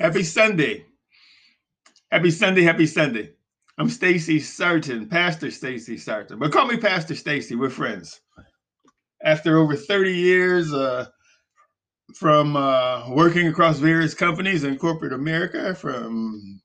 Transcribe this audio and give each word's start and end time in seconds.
Happy 0.00 0.22
Sunday. 0.22 0.86
Happy 2.10 2.30
Sunday, 2.30 2.62
happy 2.62 2.86
Sunday. 2.86 3.34
I'm 3.76 3.90
Stacy 3.90 4.40
Sarton, 4.40 5.06
Pastor 5.06 5.50
Stacy 5.50 5.98
Sarton. 5.98 6.38
But 6.38 6.52
call 6.52 6.66
me 6.66 6.78
Pastor 6.78 7.14
Stacy. 7.14 7.54
We're 7.54 7.68
friends. 7.68 8.18
After 9.22 9.58
over 9.58 9.76
30 9.76 10.16
years 10.16 10.72
uh, 10.72 11.04
from 12.14 12.56
uh, 12.56 13.10
working 13.10 13.46
across 13.48 13.78
various 13.78 14.14
companies 14.14 14.64
in 14.64 14.78
corporate 14.78 15.12
America, 15.12 15.74
from 15.74 16.62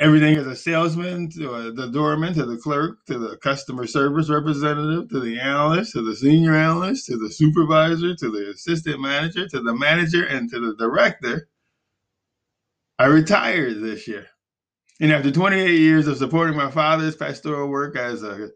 everything 0.00 0.36
as 0.36 0.48
a 0.48 0.56
salesman 0.56 1.30
to 1.30 1.52
uh, 1.52 1.70
the 1.70 1.88
doorman 1.92 2.34
to 2.34 2.44
the 2.46 2.56
clerk 2.56 2.98
to 3.06 3.16
the 3.16 3.36
customer 3.36 3.86
service 3.86 4.28
representative 4.28 5.08
to 5.10 5.20
the 5.20 5.38
analyst 5.38 5.92
to 5.92 6.02
the 6.02 6.16
senior 6.16 6.56
analyst 6.56 7.06
to 7.06 7.16
the 7.16 7.30
supervisor 7.30 8.14
to 8.16 8.30
the 8.30 8.50
assistant 8.50 9.00
manager 9.00 9.46
to 9.46 9.60
the 9.60 9.74
manager 9.74 10.24
and 10.24 10.50
to 10.50 10.58
the 10.58 10.74
director, 10.76 11.48
I 13.00 13.06
retired 13.06 13.80
this 13.80 14.06
year. 14.06 14.26
And 15.00 15.10
after 15.10 15.30
28 15.30 15.70
years 15.70 16.06
of 16.06 16.18
supporting 16.18 16.54
my 16.54 16.70
father's 16.70 17.16
pastoral 17.16 17.70
work 17.70 17.96
as 17.96 18.22
a 18.22 18.50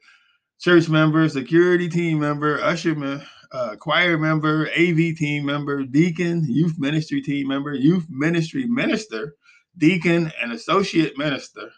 church 0.60 0.86
member, 0.86 1.26
security 1.30 1.88
team 1.88 2.20
member, 2.20 2.60
usher, 2.60 3.22
uh, 3.52 3.76
choir 3.76 4.18
member, 4.18 4.68
AV 4.76 5.16
team 5.16 5.46
member, 5.46 5.82
deacon, 5.84 6.44
youth 6.46 6.74
ministry 6.76 7.22
team 7.22 7.48
member, 7.48 7.72
youth 7.72 8.04
ministry 8.10 8.66
minister, 8.66 9.34
deacon, 9.78 10.30
and 10.42 10.52
associate 10.52 11.16
minister, 11.16 11.70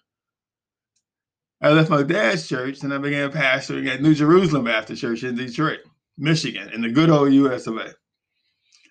I 1.61 1.71
left 1.71 1.89
my 1.89 2.03
dad's 2.03 2.49
church 2.49 2.83
and 2.83 2.93
I 2.93 2.99
began 2.99 3.31
pastoring 3.31 3.89
at 3.89 4.03
New 4.03 4.13
Jerusalem 4.13 4.65
Baptist 4.65 5.01
Church 5.01 5.23
in 5.23 5.37
Detroit, 5.37 5.83
Michigan, 6.19 6.71
in 6.71 6.83
the 6.83 6.91
good 6.91 7.11
old 7.11 7.33
US 7.33 7.69
of 7.69 7.77
A. 7.77 7.95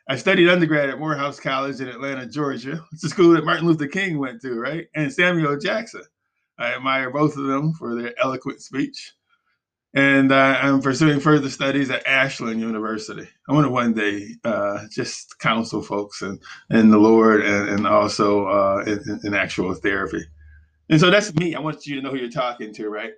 I 0.08 0.18
studied 0.18 0.50
undergrad 0.50 0.90
at 0.90 1.00
Morehouse 1.00 1.40
College 1.40 1.82
in 1.82 1.88
Atlanta, 1.88 2.28
Georgia. 2.28 2.84
It's 2.94 3.02
the 3.02 3.10
school 3.10 3.32
that 3.34 3.46
Martin 3.46 3.66
Luther 3.66 3.88
King 3.88 4.20
went 4.20 4.42
to, 4.42 4.60
right? 4.60 4.88
And 4.96 5.12
Samuel 5.12 5.58
Jackson. 5.58 6.04
I 6.58 6.76
admire 6.76 7.10
both 7.10 7.36
of 7.38 7.46
them 7.46 7.74
for 7.74 7.96
their 7.96 8.14
eloquent 8.22 8.62
speech. 8.62 9.14
And 9.94 10.32
uh, 10.32 10.58
I'm 10.62 10.82
pursuing 10.82 11.20
further 11.20 11.50
studies 11.50 11.90
at 11.90 12.06
Ashland 12.06 12.60
University. 12.60 13.28
I 13.50 13.54
want 13.54 13.66
to 13.66 13.72
one 13.72 13.94
day 13.94 14.28
uh, 14.44 14.86
just 14.92 15.40
counsel 15.40 15.82
folks 15.82 16.22
and 16.22 16.40
in 16.70 16.92
the 16.92 16.98
Lord 16.98 17.44
and, 17.44 17.70
and 17.70 17.88
also 17.88 18.46
uh, 18.46 18.84
in, 18.86 19.20
in 19.24 19.34
actual 19.34 19.74
therapy. 19.74 20.22
And 20.90 21.00
so 21.00 21.10
that's 21.10 21.34
me. 21.36 21.56
I 21.56 21.60
want 21.62 21.88
you 21.88 21.96
to 21.96 22.02
know 22.02 22.12
who 22.12 22.18
you're 22.18 22.30
talking 22.30 22.74
to, 22.74 22.90
right? 22.90 23.14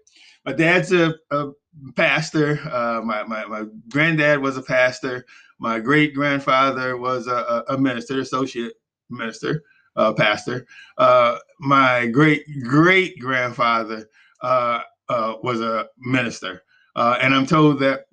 My 0.48 0.54
dad's 0.54 0.94
a, 0.94 1.14
a 1.30 1.52
pastor. 1.98 2.58
Uh, 2.72 3.02
my, 3.04 3.24
my, 3.24 3.44
my 3.44 3.66
granddad 3.90 4.40
was 4.40 4.56
a 4.56 4.62
pastor. 4.62 5.26
My 5.60 5.78
great 5.78 6.16
grandfather 6.16 6.96
was 6.96 7.28
a, 7.28 7.66
a, 7.68 7.78
minister, 7.78 8.22
associate 8.22 8.76
minister, 9.10 9.66
uh, 9.98 10.14
pastor. 10.14 10.66
Uh, 10.98 11.40
my 11.60 12.08
great 12.08 12.46
great 12.64 13.20
grandfather 13.20 14.08
uh, 14.42 14.80
uh, 15.10 15.34
was 15.44 15.60
a 15.60 15.88
minister. 15.98 16.64
Uh, 16.96 17.18
and 17.22 17.36
I'm 17.36 17.46
told 17.46 17.80
that 17.80 18.06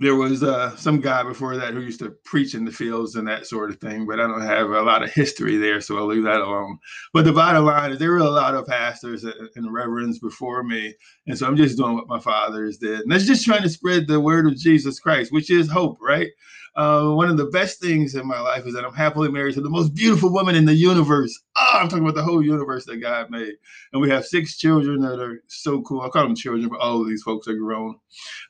there 0.00 0.14
was 0.14 0.42
uh, 0.42 0.76
some 0.76 1.00
guy 1.00 1.22
before 1.22 1.56
that 1.56 1.72
who 1.72 1.80
used 1.80 2.00
to 2.00 2.10
preach 2.24 2.54
in 2.54 2.64
the 2.64 2.70
fields 2.72 3.14
and 3.14 3.26
that 3.26 3.46
sort 3.46 3.70
of 3.70 3.78
thing, 3.78 4.06
but 4.06 4.20
I 4.20 4.26
don't 4.26 4.42
have 4.42 4.70
a 4.70 4.82
lot 4.82 5.02
of 5.02 5.10
history 5.10 5.56
there, 5.56 5.80
so 5.80 5.96
I'll 5.96 6.06
leave 6.06 6.24
that 6.24 6.40
alone. 6.40 6.78
But 7.12 7.24
the 7.24 7.32
bottom 7.32 7.64
line 7.64 7.92
is 7.92 7.98
there 7.98 8.10
were 8.10 8.18
a 8.18 8.24
lot 8.24 8.54
of 8.54 8.66
pastors 8.66 9.24
and 9.24 9.72
reverends 9.72 10.18
before 10.18 10.62
me, 10.62 10.94
and 11.26 11.38
so 11.38 11.46
I'm 11.46 11.56
just 11.56 11.78
doing 11.78 11.94
what 11.94 12.08
my 12.08 12.20
fathers 12.20 12.78
did, 12.78 13.00
and 13.00 13.10
that's 13.10 13.26
just 13.26 13.44
trying 13.44 13.62
to 13.62 13.68
spread 13.68 14.06
the 14.06 14.20
word 14.20 14.46
of 14.46 14.56
Jesus 14.56 15.00
Christ, 15.00 15.32
which 15.32 15.50
is 15.50 15.70
hope, 15.70 15.98
right? 16.00 16.28
Uh, 16.78 17.10
one 17.10 17.28
of 17.28 17.36
the 17.36 17.46
best 17.46 17.80
things 17.80 18.14
in 18.14 18.24
my 18.24 18.38
life 18.38 18.64
is 18.64 18.72
that 18.72 18.84
I'm 18.84 18.94
happily 18.94 19.28
married 19.32 19.54
to 19.54 19.60
the 19.60 19.68
most 19.68 19.94
beautiful 19.94 20.32
woman 20.32 20.54
in 20.54 20.64
the 20.64 20.74
universe. 20.74 21.36
Oh, 21.56 21.70
I'm 21.74 21.88
talking 21.88 22.04
about 22.04 22.14
the 22.14 22.22
whole 22.22 22.40
universe 22.40 22.84
that 22.84 22.98
God 22.98 23.30
made. 23.30 23.54
And 23.92 24.00
we 24.00 24.08
have 24.10 24.24
six 24.24 24.56
children 24.56 25.00
that 25.00 25.20
are 25.20 25.42
so 25.48 25.82
cool. 25.82 26.02
I 26.02 26.08
call 26.08 26.22
them 26.22 26.36
children, 26.36 26.68
but 26.68 26.78
all 26.78 27.00
of 27.02 27.08
these 27.08 27.24
folks 27.24 27.48
are 27.48 27.56
grown. 27.56 27.96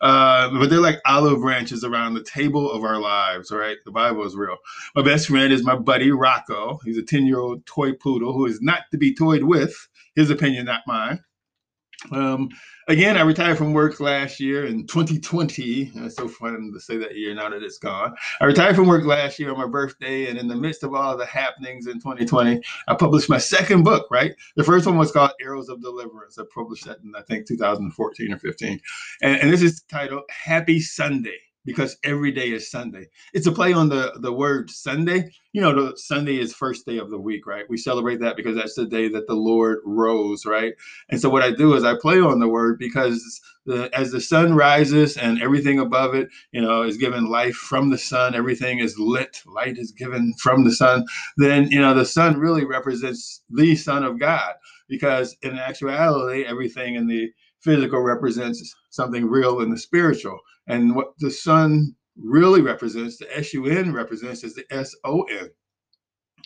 Uh, 0.03 0.51
but 0.51 0.69
they're 0.69 0.79
like 0.79 0.99
olive 1.07 1.41
branches 1.41 1.85
around 1.85 2.13
the 2.13 2.23
table 2.23 2.71
of 2.71 2.85
our 2.85 3.01
lives, 3.01 3.51
right? 3.51 3.79
The 3.87 3.93
Bible 3.93 4.25
is 4.27 4.37
real. 4.37 4.59
My 4.95 5.01
best 5.01 5.29
friend 5.29 5.51
is 5.51 5.65
my 5.65 5.77
buddy 5.77 6.11
Rocco. 6.11 6.81
He's 6.85 6.99
a 6.99 7.03
10 7.03 7.25
year 7.25 7.39
old 7.39 7.65
toy 7.65 7.95
poodle 7.95 8.35
who 8.35 8.45
is 8.45 8.61
not 8.61 8.83
to 8.91 8.99
be 8.99 9.15
toyed 9.15 9.45
with. 9.45 9.89
His 10.17 10.29
opinion, 10.29 10.67
not 10.67 10.83
mine. 10.87 11.25
Um, 12.13 12.49
again, 12.87 13.17
I 13.17 13.23
retired 13.23 13.59
from 13.59 13.73
work 13.73 13.99
last 13.99 14.39
year 14.39 14.67
in 14.67 14.87
2020. 14.87 15.93
It's 15.95 16.17
so 16.17 16.29
fun 16.29 16.71
to 16.73 16.81
say 16.81 16.97
that 16.97 17.17
year 17.17 17.35
now 17.35 17.51
that 17.51 17.63
it's 17.63 17.79
gone. 17.79 18.15
I 18.41 18.45
retired 18.45 18.77
from 18.77 18.87
work 18.87 19.05
last 19.05 19.39
year 19.39 19.51
on 19.51 19.59
my 19.59 19.67
birthday, 19.67 20.29
and 20.29 20.39
in 20.39 20.49
the 20.49 20.57
midst 20.57 20.85
of 20.85 20.95
all 20.95 21.17
the 21.17 21.27
happenings 21.27 21.87
in 21.87 21.95
2020, 21.95 22.61
I 22.87 22.95
published 22.95 23.29
my 23.29 23.39
second 23.39 23.83
book. 23.83 24.07
Right, 24.11 24.35
the 24.57 24.65
first 24.65 24.87
one 24.87 24.97
was 24.97 25.13
called 25.13 25.33
Arrows 25.43 25.69
of 25.69 25.83
Deliverance. 25.83 26.39
I 26.39 26.45
published 26.55 26.85
that 26.85 26.99
in 27.03 27.15
I 27.17 27.23
think 27.23 27.47
2014 27.47 28.33
or 28.33 28.39
15, 28.39 28.81
and, 29.23 29.41
and 29.41 29.53
this 29.53 29.63
is 29.63 29.83
titled 29.83 30.23
Happy 30.31 30.81
Sunday 30.81 31.39
because 31.69 31.99
every 32.03 32.33
day 32.33 32.51
is 32.51 32.71
Sunday. 32.71 33.09
It's 33.35 33.47
a 33.47 33.53
play 33.53 33.73
on 33.73 33.89
the 33.89 34.13
the 34.21 34.33
word 34.33 34.71
Sunday. 34.71 35.31
You 35.53 35.61
know, 35.61 35.91
the 35.91 35.97
Sunday 35.97 36.39
is 36.39 36.53
first 36.53 36.87
day 36.87 36.99
of 36.99 37.11
the 37.11 37.19
week, 37.19 37.47
right? 37.47 37.65
We 37.69 37.77
celebrate 37.77 38.21
that 38.21 38.37
because 38.37 38.57
that's 38.57 38.75
the 38.75 38.87
day 38.87 39.09
that 39.09 39.27
the 39.27 39.35
Lord 39.35 39.79
rose, 39.85 40.47
right? 40.47 40.75
And 41.11 41.21
so 41.21 41.29
what 41.29 41.43
I 41.43 41.51
do 41.51 41.75
is 41.75 41.85
I 41.85 41.95
play 42.01 42.21
on 42.21 42.41
the 42.41 42.49
word 42.49 42.79
because 42.79 43.41
the, 43.67 43.91
as 43.97 44.11
the 44.11 44.21
sun 44.21 44.55
rises 44.55 45.17
and 45.17 45.43
everything 45.43 45.79
above 45.79 46.15
it, 46.15 46.29
you 46.53 46.61
know, 46.63 46.83
is 46.83 46.97
given 46.97 47.27
life 47.27 47.55
from 47.55 47.91
the 47.91 47.99
sun. 47.99 48.35
Everything 48.35 48.79
is 48.79 48.99
lit. 48.99 49.43
Light 49.47 49.77
is 49.79 49.93
given 49.93 50.33
from 50.39 50.65
the 50.65 50.73
sun. 50.73 51.05
Then 51.37 51.71
you 51.71 51.81
know 51.81 51.95
the 51.95 52.07
sun 52.07 52.39
really 52.39 52.65
represents 52.65 53.43
the 53.51 53.77
Son 53.77 54.05
of 54.05 54.19
God 54.19 54.55
because 54.89 55.37
in 55.43 55.59
actuality, 55.59 56.45
everything 56.45 56.95
in 56.95 57.07
the 57.07 57.31
physical 57.61 58.01
represents 58.01 58.75
something 58.91 59.27
real 59.27 59.61
in 59.61 59.71
the 59.71 59.79
spiritual. 59.79 60.39
And 60.67 60.95
what 60.95 61.13
the 61.19 61.31
sun 61.31 61.95
really 62.17 62.61
represents, 62.61 63.19
the 63.19 63.37
S-U-N 63.37 63.93
represents 63.93 64.45
is 64.45 64.55
the 64.55 64.65
S-O-N. 64.71 65.51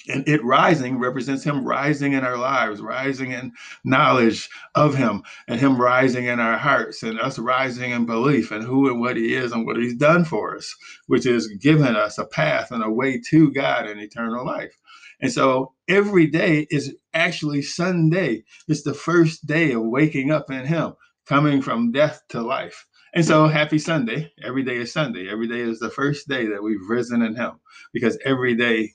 And 0.08 0.26
it 0.26 0.42
rising 0.42 0.98
represents 0.98 1.44
him 1.44 1.64
rising 1.64 2.14
in 2.14 2.24
our 2.24 2.36
lives, 2.36 2.80
rising 2.80 3.30
in 3.30 3.52
knowledge 3.84 4.48
of 4.74 4.96
him, 4.96 5.22
and 5.46 5.60
him 5.60 5.80
rising 5.80 6.24
in 6.24 6.40
our 6.40 6.58
hearts, 6.58 7.02
and 7.02 7.20
us 7.20 7.38
rising 7.38 7.92
in 7.92 8.06
belief 8.06 8.50
and 8.50 8.64
who 8.64 8.90
and 8.90 9.00
what 9.00 9.16
he 9.16 9.34
is 9.34 9.52
and 9.52 9.64
what 9.64 9.76
he's 9.76 9.94
done 9.94 10.24
for 10.24 10.56
us, 10.56 10.74
which 11.06 11.24
is 11.24 11.46
giving 11.60 11.94
us 11.94 12.18
a 12.18 12.24
path 12.24 12.72
and 12.72 12.82
a 12.82 12.90
way 12.90 13.20
to 13.28 13.52
God 13.52 13.86
and 13.86 14.00
eternal 14.00 14.44
life. 14.44 14.76
And 15.20 15.30
so 15.30 15.74
every 15.86 16.26
day 16.26 16.66
is 16.70 16.96
actually 17.14 17.62
Sunday. 17.62 18.42
It's 18.66 18.82
the 18.82 18.94
first 18.94 19.46
day 19.46 19.72
of 19.72 19.82
waking 19.84 20.32
up 20.32 20.50
in 20.50 20.66
him, 20.66 20.94
coming 21.32 21.62
from 21.62 21.90
death 21.90 22.20
to 22.28 22.42
life. 22.42 22.86
And 23.14 23.24
so 23.24 23.48
happy 23.48 23.78
Sunday. 23.78 24.30
Every 24.44 24.62
day 24.62 24.76
is 24.76 24.92
Sunday. 24.92 25.30
Every 25.30 25.48
day 25.48 25.60
is 25.60 25.78
the 25.78 25.88
first 25.88 26.28
day 26.28 26.46
that 26.46 26.62
we've 26.62 26.86
risen 26.86 27.22
in 27.22 27.34
him 27.34 27.52
because 27.94 28.18
every 28.26 28.54
day 28.54 28.92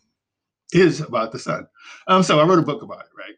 is 0.71 0.99
about 0.99 1.31
the 1.31 1.39
sun. 1.39 1.65
Um, 2.07 2.21
so 2.21 2.39
I 2.39 2.45
wrote 2.45 2.59
a 2.59 2.61
book 2.61 2.83
about 2.83 2.99
it, 2.99 3.17
right? 3.17 3.33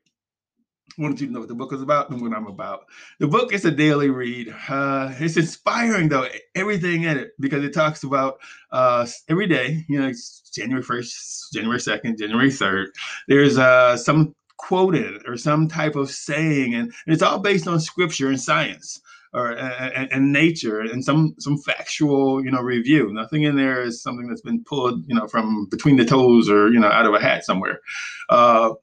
Wanted 0.98 1.22
you 1.22 1.28
to 1.28 1.34
know 1.34 1.40
what 1.40 1.48
the 1.48 1.56
book 1.56 1.72
is 1.72 1.82
about 1.82 2.10
and 2.10 2.22
what 2.22 2.34
I'm 2.34 2.48
about. 2.48 2.88
The 3.20 3.28
book 3.30 3.54
is 3.54 3.64
a 3.64 3.72
daily 3.72 4.10
read. 4.10 4.54
Uh, 4.68 5.14
it's 5.18 5.38
inspiring 5.38 6.10
though, 6.10 6.28
everything 6.56 7.04
in 7.04 7.18
it, 7.18 7.32
because 7.40 7.64
it 7.64 7.74
talks 7.74 8.04
about 8.04 8.42
uh, 8.74 9.08
every 9.30 9.48
day, 9.48 9.86
you 9.88 10.02
know, 10.02 10.12
January 10.54 10.84
1st, 10.84 11.54
January 11.54 11.80
2nd, 11.80 12.18
January 12.18 12.50
3rd. 12.50 12.88
There's 13.30 13.58
uh, 13.58 13.96
some 13.96 14.36
quoted 14.60 15.22
or 15.28 15.38
some 15.38 15.68
type 15.68 15.96
of 15.96 16.12
saying, 16.12 16.76
and, 16.76 16.94
it's 17.08 17.24
all 17.24 17.40
based 17.40 17.68
on 17.68 17.80
scripture 17.80 18.28
and 18.28 18.40
science 18.40 19.02
or 19.34 19.52
and, 19.52 20.12
and, 20.12 20.34
nature 20.34 20.82
and 20.82 21.04
some 21.04 21.36
some 21.40 21.58
factual 21.60 22.44
you 22.44 22.52
know 22.52 22.62
review. 22.62 23.12
Nothing 23.14 23.44
in 23.44 23.56
there 23.56 23.82
is 23.82 24.04
something 24.04 24.28
that's 24.28 24.42
been 24.42 24.64
pulled 24.64 25.08
you 25.08 25.16
know 25.16 25.28
from 25.28 25.68
between 25.70 25.96
the 25.98 26.06
toes 26.06 26.50
or 26.50 26.70
you 26.70 26.80
know 26.80 26.88
out 26.88 27.06
of 27.06 27.14
a 27.14 27.22
hat 27.22 27.46
somewhere. 27.46 27.80
Uh, 28.30 28.74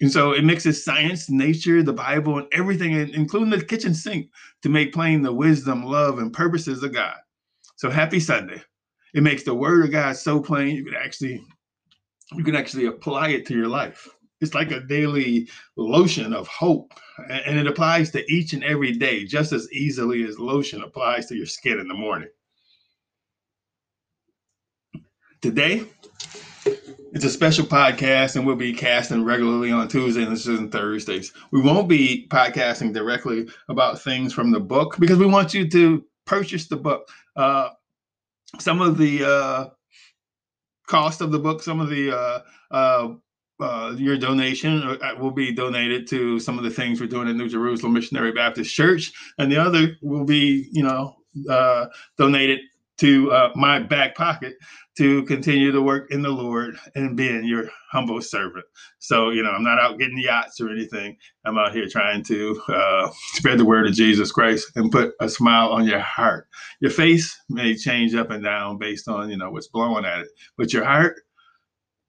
and 0.00 0.10
so 0.10 0.32
it 0.32 0.44
mixes 0.44 0.84
science 0.84 1.30
nature 1.30 1.82
the 1.82 1.92
bible 1.92 2.38
and 2.38 2.48
everything 2.52 2.92
including 2.92 3.50
the 3.50 3.64
kitchen 3.64 3.94
sink 3.94 4.28
to 4.62 4.68
make 4.68 4.92
plain 4.92 5.22
the 5.22 5.32
wisdom 5.32 5.84
love 5.84 6.18
and 6.18 6.32
purposes 6.32 6.82
of 6.82 6.92
god. 6.92 7.16
So 7.76 7.90
happy 7.90 8.20
sunday. 8.20 8.62
It 9.14 9.22
makes 9.22 9.42
the 9.42 9.54
word 9.54 9.84
of 9.84 9.90
god 9.90 10.16
so 10.16 10.40
plain 10.40 10.76
you 10.76 10.84
can 10.84 10.96
actually 10.96 11.42
you 12.32 12.44
can 12.44 12.56
actually 12.56 12.86
apply 12.86 13.28
it 13.28 13.46
to 13.46 13.54
your 13.54 13.68
life 13.68 14.08
it's 14.40 14.54
like 14.54 14.70
a 14.70 14.80
daily 14.80 15.48
lotion 15.76 16.32
of 16.32 16.46
hope 16.48 16.92
and 17.30 17.58
it 17.58 17.66
applies 17.66 18.10
to 18.10 18.24
each 18.32 18.52
and 18.52 18.64
every 18.64 18.92
day 18.92 19.24
just 19.24 19.52
as 19.52 19.70
easily 19.72 20.24
as 20.24 20.38
lotion 20.38 20.82
applies 20.82 21.26
to 21.26 21.36
your 21.36 21.46
skin 21.46 21.78
in 21.78 21.88
the 21.88 21.94
morning. 21.94 22.28
Today 25.40 25.86
it's 27.12 27.24
a 27.24 27.30
special 27.30 27.64
podcast 27.64 28.34
and 28.34 28.44
we'll 28.44 28.56
be 28.56 28.72
casting 28.72 29.24
regularly 29.24 29.70
on 29.70 29.86
tuesdays 29.86 30.46
and 30.46 30.72
thursdays. 30.72 31.32
We 31.52 31.60
won't 31.60 31.88
be 31.88 32.26
podcasting 32.28 32.92
directly 32.92 33.48
about 33.68 34.00
things 34.00 34.32
from 34.32 34.50
the 34.50 34.60
book 34.60 34.96
because 34.98 35.18
we 35.18 35.26
want 35.26 35.54
you 35.54 35.68
to 35.70 36.04
purchase 36.24 36.66
the 36.66 36.76
book. 36.76 37.08
Uh, 37.36 37.70
some 38.58 38.80
of 38.80 38.98
the 38.98 39.24
uh, 39.24 39.66
cost 40.86 41.20
of 41.20 41.30
the 41.32 41.38
book 41.38 41.62
some 41.62 41.80
of 41.80 41.88
the 41.88 42.16
uh, 42.70 43.14
uh 43.64 43.74
uh, 43.84 43.92
your 43.96 44.16
donation 44.16 44.82
uh, 44.82 45.14
will 45.18 45.30
be 45.30 45.52
donated 45.52 46.06
to 46.08 46.38
some 46.40 46.58
of 46.58 46.64
the 46.64 46.70
things 46.70 47.00
we're 47.00 47.06
doing 47.06 47.28
at 47.28 47.36
New 47.36 47.48
Jerusalem 47.48 47.92
Missionary 47.92 48.32
Baptist 48.32 48.74
Church, 48.74 49.12
and 49.38 49.50
the 49.50 49.56
other 49.56 49.96
will 50.02 50.24
be, 50.24 50.68
you 50.72 50.82
know, 50.82 51.16
uh, 51.50 51.86
donated 52.16 52.60
to 52.96 53.32
uh, 53.32 53.50
my 53.56 53.80
back 53.80 54.14
pocket 54.14 54.54
to 54.96 55.24
continue 55.24 55.72
to 55.72 55.82
work 55.82 56.12
in 56.12 56.22
the 56.22 56.30
Lord 56.30 56.78
and 56.94 57.16
being 57.16 57.44
your 57.44 57.68
humble 57.90 58.22
servant. 58.22 58.64
So, 59.00 59.30
you 59.30 59.42
know, 59.42 59.50
I'm 59.50 59.64
not 59.64 59.80
out 59.80 59.98
getting 59.98 60.18
yachts 60.18 60.60
or 60.60 60.70
anything. 60.70 61.16
I'm 61.44 61.58
out 61.58 61.74
here 61.74 61.88
trying 61.88 62.22
to 62.24 62.62
uh, 62.68 63.10
spread 63.32 63.58
the 63.58 63.64
word 63.64 63.88
of 63.88 63.94
Jesus 63.94 64.30
Christ 64.30 64.70
and 64.76 64.92
put 64.92 65.14
a 65.20 65.28
smile 65.28 65.70
on 65.70 65.84
your 65.84 65.98
heart. 65.98 66.46
Your 66.80 66.92
face 66.92 67.36
may 67.48 67.74
change 67.74 68.14
up 68.14 68.30
and 68.30 68.44
down 68.44 68.78
based 68.78 69.08
on, 69.08 69.28
you 69.28 69.36
know, 69.36 69.50
what's 69.50 69.68
blowing 69.68 70.04
at 70.04 70.20
it, 70.20 70.28
but 70.56 70.72
your 70.72 70.84
heart, 70.84 71.16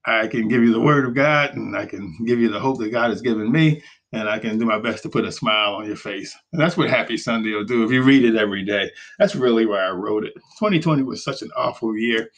I 0.06 0.28
can 0.28 0.46
give 0.46 0.62
you 0.62 0.72
the 0.72 0.80
word 0.80 1.04
of 1.04 1.14
God 1.14 1.54
and 1.54 1.76
I 1.76 1.84
can 1.84 2.16
give 2.24 2.38
you 2.38 2.48
the 2.48 2.60
hope 2.60 2.78
that 2.78 2.92
God 2.92 3.10
has 3.10 3.20
given 3.20 3.50
me 3.50 3.82
and 4.12 4.28
I 4.28 4.38
can 4.38 4.58
do 4.58 4.64
my 4.64 4.78
best 4.78 5.02
to 5.02 5.08
put 5.08 5.24
a 5.24 5.32
smile 5.32 5.74
on 5.74 5.86
your 5.86 5.96
face. 5.96 6.36
And 6.52 6.60
that's 6.60 6.76
what 6.76 6.88
Happy 6.88 7.16
Sunday 7.16 7.52
will 7.52 7.64
do 7.64 7.84
if 7.84 7.90
you 7.90 8.02
read 8.02 8.24
it 8.24 8.36
every 8.36 8.64
day. 8.64 8.90
That's 9.18 9.34
really 9.34 9.66
why 9.66 9.80
I 9.80 9.90
wrote 9.90 10.24
it. 10.24 10.34
2020 10.58 11.02
was 11.02 11.24
such 11.24 11.42
an 11.42 11.50
awful 11.56 11.96
year. 11.96 12.30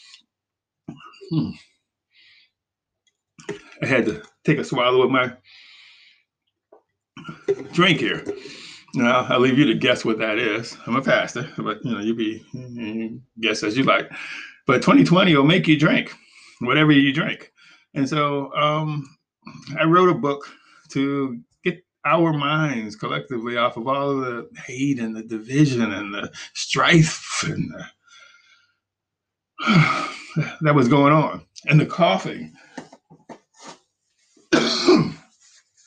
Hmm. 1.30 1.50
I 3.82 3.86
had 3.86 4.06
to 4.06 4.22
take 4.44 4.58
a 4.58 4.64
swallow 4.64 5.02
of 5.02 5.10
my 5.10 5.32
drink 7.72 8.00
here. 8.00 8.24
Now 8.94 9.26
I'll 9.28 9.40
leave 9.40 9.58
you 9.58 9.66
to 9.66 9.74
guess 9.74 10.04
what 10.04 10.18
that 10.18 10.38
is. 10.38 10.76
I'm 10.86 10.96
a 10.96 11.02
pastor, 11.02 11.48
but 11.58 11.84
you 11.84 11.92
know, 11.92 12.00
you 12.00 12.14
be 12.14 13.20
guess 13.40 13.62
as 13.62 13.76
you 13.76 13.84
like. 13.84 14.10
But 14.66 14.82
2020 14.82 15.36
will 15.36 15.44
make 15.44 15.68
you 15.68 15.78
drink 15.78 16.14
whatever 16.60 16.92
you 16.92 17.12
drink. 17.12 17.52
And 17.94 18.08
so 18.08 18.52
um, 18.54 19.04
I 19.78 19.84
wrote 19.84 20.08
a 20.08 20.14
book 20.14 20.48
to 20.90 21.40
get 21.64 21.82
our 22.04 22.32
minds 22.32 22.96
collectively 22.96 23.56
off 23.56 23.76
of 23.76 23.86
all 23.88 24.10
of 24.10 24.20
the 24.20 24.48
hate 24.60 24.98
and 24.98 25.16
the 25.16 25.22
division 25.22 25.92
and 25.92 26.12
the 26.14 26.30
strife 26.54 27.42
and 27.44 27.72
the 27.72 27.84
that 30.60 30.74
was 30.74 30.88
going 30.88 31.12
on. 31.12 31.44
And 31.66 31.80
the 31.80 31.86
coughing. 31.86 32.54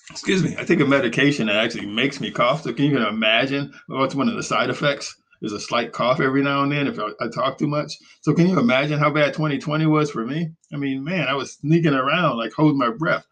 Excuse 0.09 0.43
me. 0.43 0.55
I 0.59 0.65
take 0.65 0.81
a 0.81 0.85
medication 0.85 1.47
that 1.47 1.55
actually 1.55 1.85
makes 1.85 2.19
me 2.19 2.31
cough. 2.31 2.63
So 2.63 2.73
can 2.73 2.85
you 2.85 3.07
imagine 3.07 3.73
what's 3.87 4.15
one 4.15 4.27
of 4.27 4.35
the 4.35 4.43
side 4.43 4.69
effects? 4.69 5.15
There's 5.41 5.53
a 5.53 5.59
slight 5.59 5.91
cough 5.91 6.19
every 6.19 6.43
now 6.43 6.61
and 6.61 6.71
then 6.71 6.87
if 6.87 6.99
I, 6.99 7.09
I, 7.19 7.27
talk 7.27 7.57
too 7.57 7.67
much. 7.67 7.97
So 8.21 8.33
can 8.33 8.47
you 8.47 8.59
imagine 8.59 8.99
how 8.99 9.09
bad 9.09 9.33
2020 9.33 9.87
was 9.87 10.11
for 10.11 10.23
me? 10.23 10.51
I 10.71 10.77
mean, 10.77 11.03
man, 11.03 11.27
I 11.27 11.33
was 11.33 11.53
sneaking 11.53 11.95
around 11.95 12.37
like 12.37 12.53
holding 12.53 12.77
my 12.77 12.91
breath. 12.91 13.25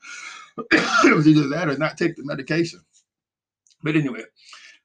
it 0.71 1.15
was 1.15 1.27
either 1.27 1.47
that 1.49 1.69
or 1.69 1.77
not 1.77 1.97
take 1.97 2.15
the 2.15 2.25
medication. 2.25 2.79
But 3.83 3.95
anyway, 3.95 4.23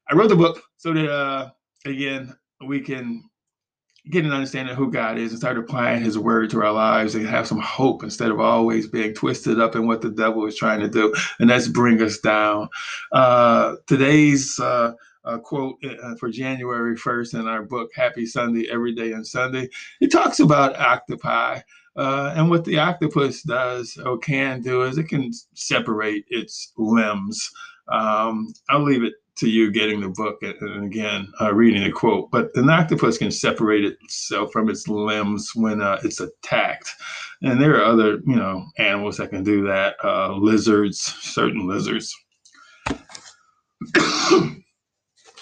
I 0.09 0.15
wrote 0.15 0.29
the 0.29 0.37
book 0.37 0.62
so 0.76 0.93
that 0.93 1.11
uh, 1.11 1.50
again 1.87 2.37
we 2.67 2.81
can 2.81 3.25
get 4.11 4.25
an 4.25 4.32
understanding 4.32 4.73
of 4.73 4.79
who 4.79 4.91
God 4.91 5.17
is 5.17 5.31
and 5.31 5.41
start 5.41 5.56
applying 5.56 6.03
His 6.03 6.19
word 6.19 6.50
to 6.50 6.62
our 6.62 6.73
lives 6.73 7.15
and 7.15 7.26
have 7.26 7.47
some 7.47 7.59
hope 7.59 8.03
instead 8.03 8.31
of 8.31 8.38
always 8.38 8.87
being 8.87 9.15
twisted 9.15 9.59
up 9.59 9.75
in 9.75 9.87
what 9.87 10.03
the 10.03 10.11
devil 10.11 10.47
is 10.47 10.56
trying 10.56 10.81
to 10.81 10.88
do. 10.88 11.15
And 11.38 11.49
that's 11.49 11.69
bring 11.69 12.03
us 12.03 12.19
down. 12.19 12.69
Uh, 13.12 13.76
today's 13.87 14.61
uh, 14.61 14.93
uh, 15.25 15.38
quote 15.38 15.76
uh, 15.85 16.15
for 16.17 16.29
January 16.31 16.97
1st 16.97 17.41
in 17.41 17.47
our 17.47 17.62
book, 17.62 17.91
Happy 17.94 18.26
Sunday, 18.26 18.69
Every 18.71 18.94
Day 18.94 19.12
and 19.12 19.26
Sunday, 19.26 19.69
it 20.00 20.11
talks 20.11 20.41
about 20.41 20.79
octopi. 20.79 21.61
Uh, 21.97 22.35
and 22.37 22.50
what 22.50 22.65
the 22.65 22.79
octopus 22.79 23.43
does 23.43 23.97
or 24.05 24.19
can 24.19 24.61
do 24.61 24.82
is 24.82 24.99
it 24.99 25.09
can 25.09 25.31
separate 25.55 26.25
its 26.29 26.73
limbs. 26.76 27.50
Um, 27.88 28.53
I'll 28.69 28.82
leave 28.82 29.05
it 29.05 29.15
to 29.37 29.49
you 29.49 29.71
getting 29.73 30.00
the 30.00 30.09
book 30.09 30.41
and 30.43 30.85
again 30.85 31.32
uh, 31.41 31.53
reading 31.53 31.82
the 31.82 31.91
quote. 31.91 32.31
But 32.31 32.50
an 32.55 32.71
octopus 32.71 33.19
can 33.19 33.31
separate 33.31 33.85
itself 33.85 34.53
from 34.53 34.69
its 34.69 34.88
limbs 34.88 35.50
when 35.55 35.81
uh, 35.81 36.00
it's 36.05 36.21
attacked, 36.21 36.91
and 37.43 37.61
there 37.61 37.76
are 37.76 37.85
other 37.85 38.21
you 38.26 38.37
know 38.37 38.65
animals 38.79 39.17
that 39.19 39.31
can 39.31 39.43
do 39.43 39.65
that. 39.67 39.97
Uh, 40.03 40.37
lizards, 40.37 41.00
certain 41.00 41.67
lizards. 41.67 42.15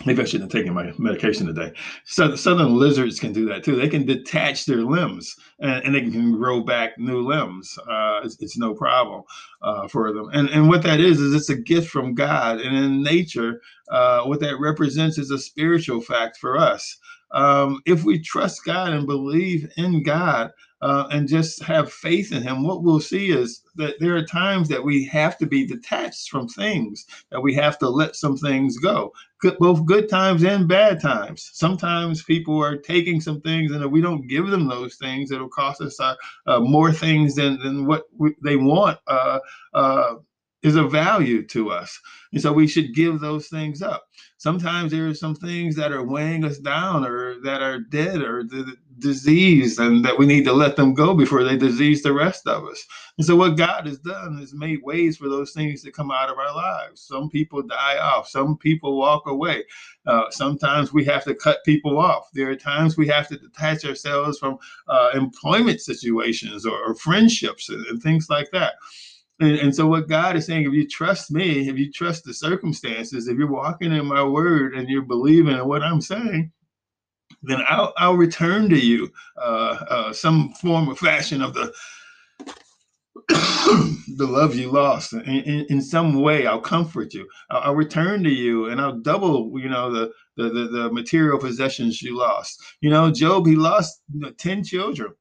Maybe 0.07 0.23
I 0.23 0.25
shouldn't 0.25 0.51
have 0.51 0.59
taken 0.59 0.73
my 0.73 0.93
medication 0.97 1.47
today. 1.47 1.73
So 2.07 2.35
southern 2.35 2.79
lizards 2.79 3.21
can 3.21 3.33
do 3.33 3.47
that 3.47 3.63
too. 3.63 3.77
They 3.77 3.91
can 3.91 4.07
detach 4.07 4.65
their 4.65 4.83
limbs 4.83 5.37
and, 5.61 5.85
and 5.85 5.95
they 5.95 6.01
can 6.01 6.33
grow 6.33 6.63
back 6.63 6.99
new 6.99 7.21
limbs. 7.21 7.79
Uh, 7.79 8.23
it's, 8.25 8.41
it's, 8.41 8.57
no 8.57 8.75
problem 8.75 9.23
uh, 9.61 9.89
for 9.89 10.13
them. 10.13 10.31
And 10.33 10.49
and 10.49 10.69
what 10.69 10.83
that 10.85 11.01
is 11.01 11.21
is 11.21 11.35
it's 11.35 11.51
a 11.51 11.57
gift 11.57 11.91
from 11.91 12.15
God. 12.15 12.61
And 12.61 12.75
in 12.75 13.03
nature, 13.03 13.61
uh, 13.91 14.23
what 14.25 14.41
that 14.41 14.59
represents 14.59 15.19
is 15.19 15.31
a 15.31 15.39
spiritual 15.39 16.01
fact 16.01 16.39
for 16.39 16.57
us. 16.57 16.97
Um, 17.33 17.81
if 17.87 18.05
we 18.05 18.19
trust 18.19 18.65
God 18.65 18.93
and 18.93 19.07
believe 19.07 19.71
in 19.77 20.03
God, 20.03 20.53
uh, 20.83 21.07
and 21.13 21.29
just 21.29 21.63
have 21.63 21.93
faith 21.93 22.33
in 22.33 22.43
him, 22.43 22.65
what 22.65 22.83
we'll 22.83 23.01
see 23.01 23.31
is 23.31 23.63
that 23.77 23.95
there 24.01 24.17
are 24.17 24.25
times 24.25 24.69
that 24.69 24.83
we 24.83 25.05
have 25.05 25.39
to 25.39 25.47
be 25.47 25.65
detached 25.65 26.29
from 26.29 26.49
things, 26.49 27.07
that 27.31 27.41
we 27.41 27.55
have 27.55 27.79
to 27.79 27.89
let 27.89 28.17
some 28.17 28.37
things 28.37 28.77
go, 28.79 29.13
good, 29.39 29.57
both 29.59 29.87
good 29.87 30.09
times 30.09 30.43
and 30.43 30.67
bad 30.67 31.01
times. 31.01 31.51
Sometimes 31.55 32.25
people 32.25 32.61
are 32.61 32.77
taking 32.77 33.21
some 33.21 33.41
things, 33.41 33.71
and 33.71 33.85
if 33.85 33.91
we 33.91 34.01
don't 34.01 34.27
give 34.27 34.49
them 34.49 34.69
those 34.69 34.97
things, 34.97 35.31
it'll 35.31 35.49
cost 35.49 35.81
us 35.81 36.01
uh, 36.01 36.17
uh, 36.47 36.59
more 36.59 36.93
things 36.93 37.37
than, 37.37 37.61
than 37.63 37.87
what 37.87 38.05
we, 38.17 38.35
they 38.43 38.57
want 38.57 38.99
uh, 39.07 39.39
uh, 39.75 40.15
is 40.63 40.77
a 40.77 40.85
value 40.85 41.47
to 41.49 41.71
us. 41.71 41.99
And 42.33 42.41
so 42.41 42.53
we 42.53 42.67
should 42.67 42.95
give 42.95 43.21
those 43.21 43.49
things 43.49 43.83
up. 43.83 44.07
Sometimes 44.39 44.91
there 44.91 45.07
are 45.07 45.15
some 45.15 45.35
things 45.35 45.77
that 45.77 45.93
are 45.93 46.05
weighing 46.05 46.45
us 46.45 46.59
down 46.59 47.05
or 47.05 47.41
that 47.43 47.63
are 47.63 47.79
dead 47.79 48.23
or 48.23 48.43
the 48.43 48.77
disease 48.99 49.79
and 49.79 50.05
that 50.05 50.19
we 50.19 50.27
need 50.27 50.45
to 50.45 50.53
let 50.53 50.77
them 50.77 50.95
go 50.95 51.15
before 51.15 51.45
they 51.45 51.57
disease 51.57 52.03
the 52.03 52.13
rest 52.13 52.47
of 52.47 52.65
us. 52.65 52.85
And 53.19 53.27
so 53.27 53.37
what 53.37 53.57
God 53.57 53.87
has 53.87 53.99
done 53.99 54.39
is 54.41 54.55
made 54.55 54.83
ways 54.83 55.17
for 55.17 55.29
those 55.29 55.53
things 55.53 55.83
to 55.83 55.93
come 55.93 56.11
out 56.11 56.31
of 56.31 56.39
our 56.39 56.55
lives. 56.55 57.03
Some 57.03 57.29
people 57.29 57.63
die 57.63 57.99
off. 57.99 58.29
Some 58.29 58.57
people 58.57 58.99
walk 58.99 59.27
away. 59.27 59.65
Uh, 60.07 60.25
sometimes 60.31 60.93
we 60.93 61.05
have 61.05 61.25
to 61.25 61.35
cut 61.35 61.65
people 61.65 61.99
off. 61.99 62.29
There 62.33 62.51
are 62.51 62.57
times 62.57 62.97
we 62.97 63.09
have 63.09 63.29
to 63.29 63.37
detach 63.37 63.85
ourselves 63.85 64.39
from 64.39 64.59
uh, 64.89 65.11
employment 65.15 65.81
situations 65.81 66.65
or, 66.67 66.79
or 66.79 66.95
friendships 66.95 67.69
and, 67.69 67.85
and 67.87 68.03
things 68.03 68.29
like 68.31 68.51
that. 68.53 68.75
And, 69.41 69.59
and, 69.59 69.75
so 69.75 69.87
what 69.87 70.09
God 70.09 70.37
is 70.37 70.47
saying, 70.47 70.67
if 70.67 70.73
you 70.73 70.87
trust 70.87 71.31
me, 71.31 71.69
if 71.69 71.77
you 71.77 71.91
trust 71.91 72.25
the 72.25 72.35
circumstances, 72.35 73.27
if 73.27 73.37
you're 73.37 73.51
walking 73.51 73.93
in 73.93 74.07
my 74.07 74.23
word 74.23 74.75
and 74.75 74.89
you're 74.89 75.03
believing 75.03 75.57
in 75.57 75.67
what 75.67 75.83
I'm 75.83 76.01
saying, 76.01 76.53
then 77.43 77.61
I'll, 77.69 77.93
I'll 77.97 78.17
return 78.17 78.69
to 78.71 78.79
you 78.79 79.11
uh, 79.37 79.77
uh, 79.89 80.13
some 80.13 80.53
form 80.55 80.89
or 80.89 80.95
fashion 80.95 81.43
of 81.43 81.55
the 81.55 81.73
the 83.29 84.27
love 84.27 84.55
you 84.55 84.71
lost. 84.71 85.13
In, 85.13 85.23
in, 85.23 85.67
in, 85.69 85.83
some 85.83 86.21
way 86.21 86.47
i'll 86.47 86.61
comfort 86.61 87.15
you. 87.15 87.29
I'll, 87.51 87.61
I'll, 87.61 87.75
return 87.75 88.23
to 88.25 88.31
you 88.31 88.67
and 88.67 88.81
i'll 88.81 88.99
double 88.99 89.59
you 89.59 89.69
know 89.69 89.93
the, 89.93 90.11
the 90.37 90.49
the, 90.49 90.69
the 90.69 90.93
material 90.93 91.39
possessions 91.39 92.03
you 92.03 92.17
lost. 92.17 92.63
You 92.81 92.91
know 92.91 93.11
job 93.11 93.47
he 93.47 93.57
lost 93.57 94.03
10 94.39 94.65
children 94.65 95.13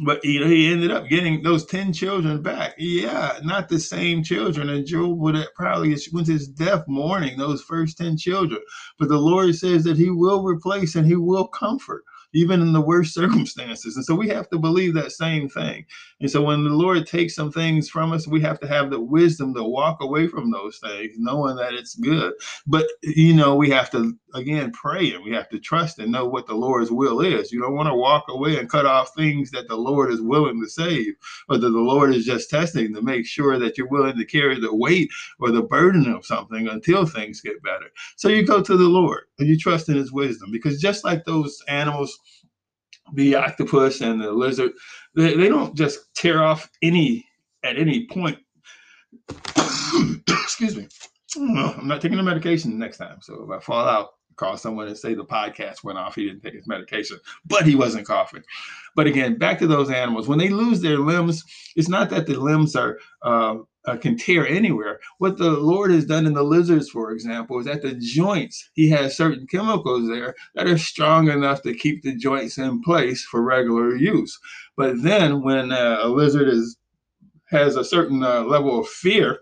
but 0.00 0.24
you 0.24 0.40
know, 0.40 0.46
he 0.46 0.72
ended 0.72 0.90
up 0.90 1.08
getting 1.08 1.42
those 1.42 1.66
10 1.66 1.92
children 1.92 2.42
back. 2.42 2.74
Yeah, 2.78 3.38
not 3.42 3.68
the 3.68 3.78
same 3.78 4.22
children. 4.22 4.68
And 4.68 4.86
Job 4.86 5.18
would 5.18 5.34
have 5.34 5.54
probably 5.54 5.96
went 6.12 6.26
to 6.26 6.32
his 6.32 6.48
death 6.48 6.84
mourning 6.88 7.38
those 7.38 7.62
first 7.62 7.98
10 7.98 8.16
children. 8.16 8.60
But 8.98 9.08
the 9.08 9.18
Lord 9.18 9.54
says 9.54 9.84
that 9.84 9.96
he 9.96 10.10
will 10.10 10.42
replace 10.42 10.94
and 10.94 11.06
he 11.06 11.16
will 11.16 11.46
comfort 11.46 12.04
even 12.34 12.60
in 12.60 12.72
the 12.72 12.80
worst 12.80 13.14
circumstances. 13.14 13.96
And 13.96 14.04
so 14.04 14.14
we 14.14 14.28
have 14.28 14.50
to 14.50 14.58
believe 14.58 14.94
that 14.94 15.12
same 15.12 15.48
thing. 15.48 15.86
And 16.20 16.30
so 16.30 16.42
when 16.42 16.64
the 16.64 16.70
Lord 16.70 17.06
takes 17.06 17.34
some 17.34 17.50
things 17.50 17.88
from 17.88 18.12
us, 18.12 18.26
we 18.26 18.40
have 18.40 18.58
to 18.60 18.66
have 18.66 18.90
the 18.90 19.00
wisdom 19.00 19.54
to 19.54 19.62
walk 19.62 19.98
away 20.00 20.26
from 20.26 20.50
those 20.50 20.78
things, 20.78 21.14
knowing 21.16 21.56
that 21.56 21.74
it's 21.74 21.94
good. 21.94 22.34
But, 22.66 22.86
you 23.02 23.34
know, 23.34 23.54
we 23.54 23.70
have 23.70 23.90
to, 23.92 24.14
again, 24.34 24.72
pray 24.72 25.12
and 25.12 25.24
we 25.24 25.32
have 25.32 25.48
to 25.50 25.60
trust 25.60 26.00
and 26.00 26.10
know 26.10 26.26
what 26.26 26.46
the 26.46 26.54
Lord's 26.54 26.90
will 26.90 27.20
is. 27.20 27.52
You 27.52 27.60
don't 27.60 27.76
want 27.76 27.88
to 27.88 27.94
walk 27.94 28.24
away 28.28 28.58
and 28.58 28.68
cut 28.68 28.86
off 28.86 29.14
things 29.16 29.52
that 29.52 29.68
the 29.68 29.76
Lord 29.84 30.10
is 30.12 30.20
willing 30.20 30.60
to 30.62 30.68
save, 30.68 31.14
or 31.48 31.58
that 31.58 31.70
the 31.70 31.78
Lord 31.78 32.14
is 32.14 32.24
just 32.24 32.50
testing 32.50 32.94
to 32.94 33.02
make 33.02 33.26
sure 33.26 33.58
that 33.58 33.78
you're 33.78 33.88
willing 33.88 34.16
to 34.16 34.24
carry 34.24 34.58
the 34.58 34.74
weight 34.74 35.10
or 35.38 35.50
the 35.50 35.62
burden 35.62 36.12
of 36.12 36.26
something 36.26 36.68
until 36.68 37.06
things 37.06 37.40
get 37.40 37.62
better. 37.62 37.86
So 38.16 38.28
you 38.28 38.46
go 38.46 38.62
to 38.62 38.76
the 38.76 38.84
Lord 38.88 39.24
and 39.38 39.48
you 39.48 39.58
trust 39.58 39.88
in 39.88 39.96
his 39.96 40.12
wisdom 40.12 40.50
because 40.50 40.80
just 40.80 41.04
like 41.04 41.24
those 41.24 41.62
animals 41.68 42.18
the 43.12 43.34
octopus 43.34 44.00
and 44.00 44.20
the 44.20 44.32
lizard, 44.32 44.72
they, 45.14 45.34
they 45.34 45.48
don't 45.48 45.76
just 45.76 46.14
tear 46.14 46.42
off 46.42 46.70
any 46.82 47.26
at 47.62 47.76
any 47.78 48.06
point. 48.06 48.38
Excuse 50.28 50.76
me. 50.76 50.88
I'm 51.36 51.88
not 51.88 52.00
taking 52.00 52.16
the 52.16 52.22
medication 52.22 52.78
next 52.78 52.98
time. 52.98 53.18
So 53.20 53.44
if 53.44 53.50
I 53.50 53.58
fall 53.60 53.86
out, 53.86 54.10
call 54.36 54.56
someone 54.56 54.86
and 54.88 54.96
say 54.96 55.14
the 55.14 55.24
podcast 55.24 55.84
went 55.84 55.98
off. 55.98 56.14
He 56.14 56.26
didn't 56.26 56.42
take 56.42 56.54
his 56.54 56.66
medication, 56.66 57.18
but 57.46 57.66
he 57.66 57.74
wasn't 57.74 58.06
coughing. 58.06 58.42
But 58.94 59.06
again, 59.06 59.36
back 59.36 59.58
to 59.58 59.66
those 59.66 59.90
animals. 59.90 60.28
When 60.28 60.38
they 60.38 60.48
lose 60.48 60.80
their 60.80 60.98
limbs, 60.98 61.44
it's 61.76 61.88
not 61.88 62.10
that 62.10 62.26
the 62.26 62.34
limbs 62.34 62.76
are 62.76 62.98
uh, 63.22 63.56
uh, 63.86 63.96
can 63.96 64.16
tear 64.16 64.46
anywhere. 64.46 65.00
What 65.18 65.36
the 65.36 65.50
Lord 65.50 65.90
has 65.90 66.06
done 66.06 66.26
in 66.26 66.32
the 66.32 66.42
lizards, 66.42 66.88
for 66.88 67.12
example, 67.12 67.58
is 67.58 67.66
that 67.66 67.82
the 67.82 67.94
joints, 67.94 68.70
He 68.74 68.88
has 68.90 69.16
certain 69.16 69.46
chemicals 69.46 70.08
there 70.08 70.34
that 70.54 70.66
are 70.66 70.78
strong 70.78 71.28
enough 71.28 71.62
to 71.62 71.74
keep 71.74 72.02
the 72.02 72.14
joints 72.16 72.58
in 72.58 72.82
place 72.82 73.24
for 73.24 73.42
regular 73.42 73.94
use. 73.94 74.38
But 74.76 75.02
then, 75.02 75.42
when 75.42 75.72
uh, 75.72 75.98
a 76.02 76.08
lizard 76.08 76.48
is 76.48 76.76
has 77.50 77.76
a 77.76 77.84
certain 77.84 78.22
uh, 78.24 78.42
level 78.42 78.80
of 78.80 78.88
fear, 78.88 79.40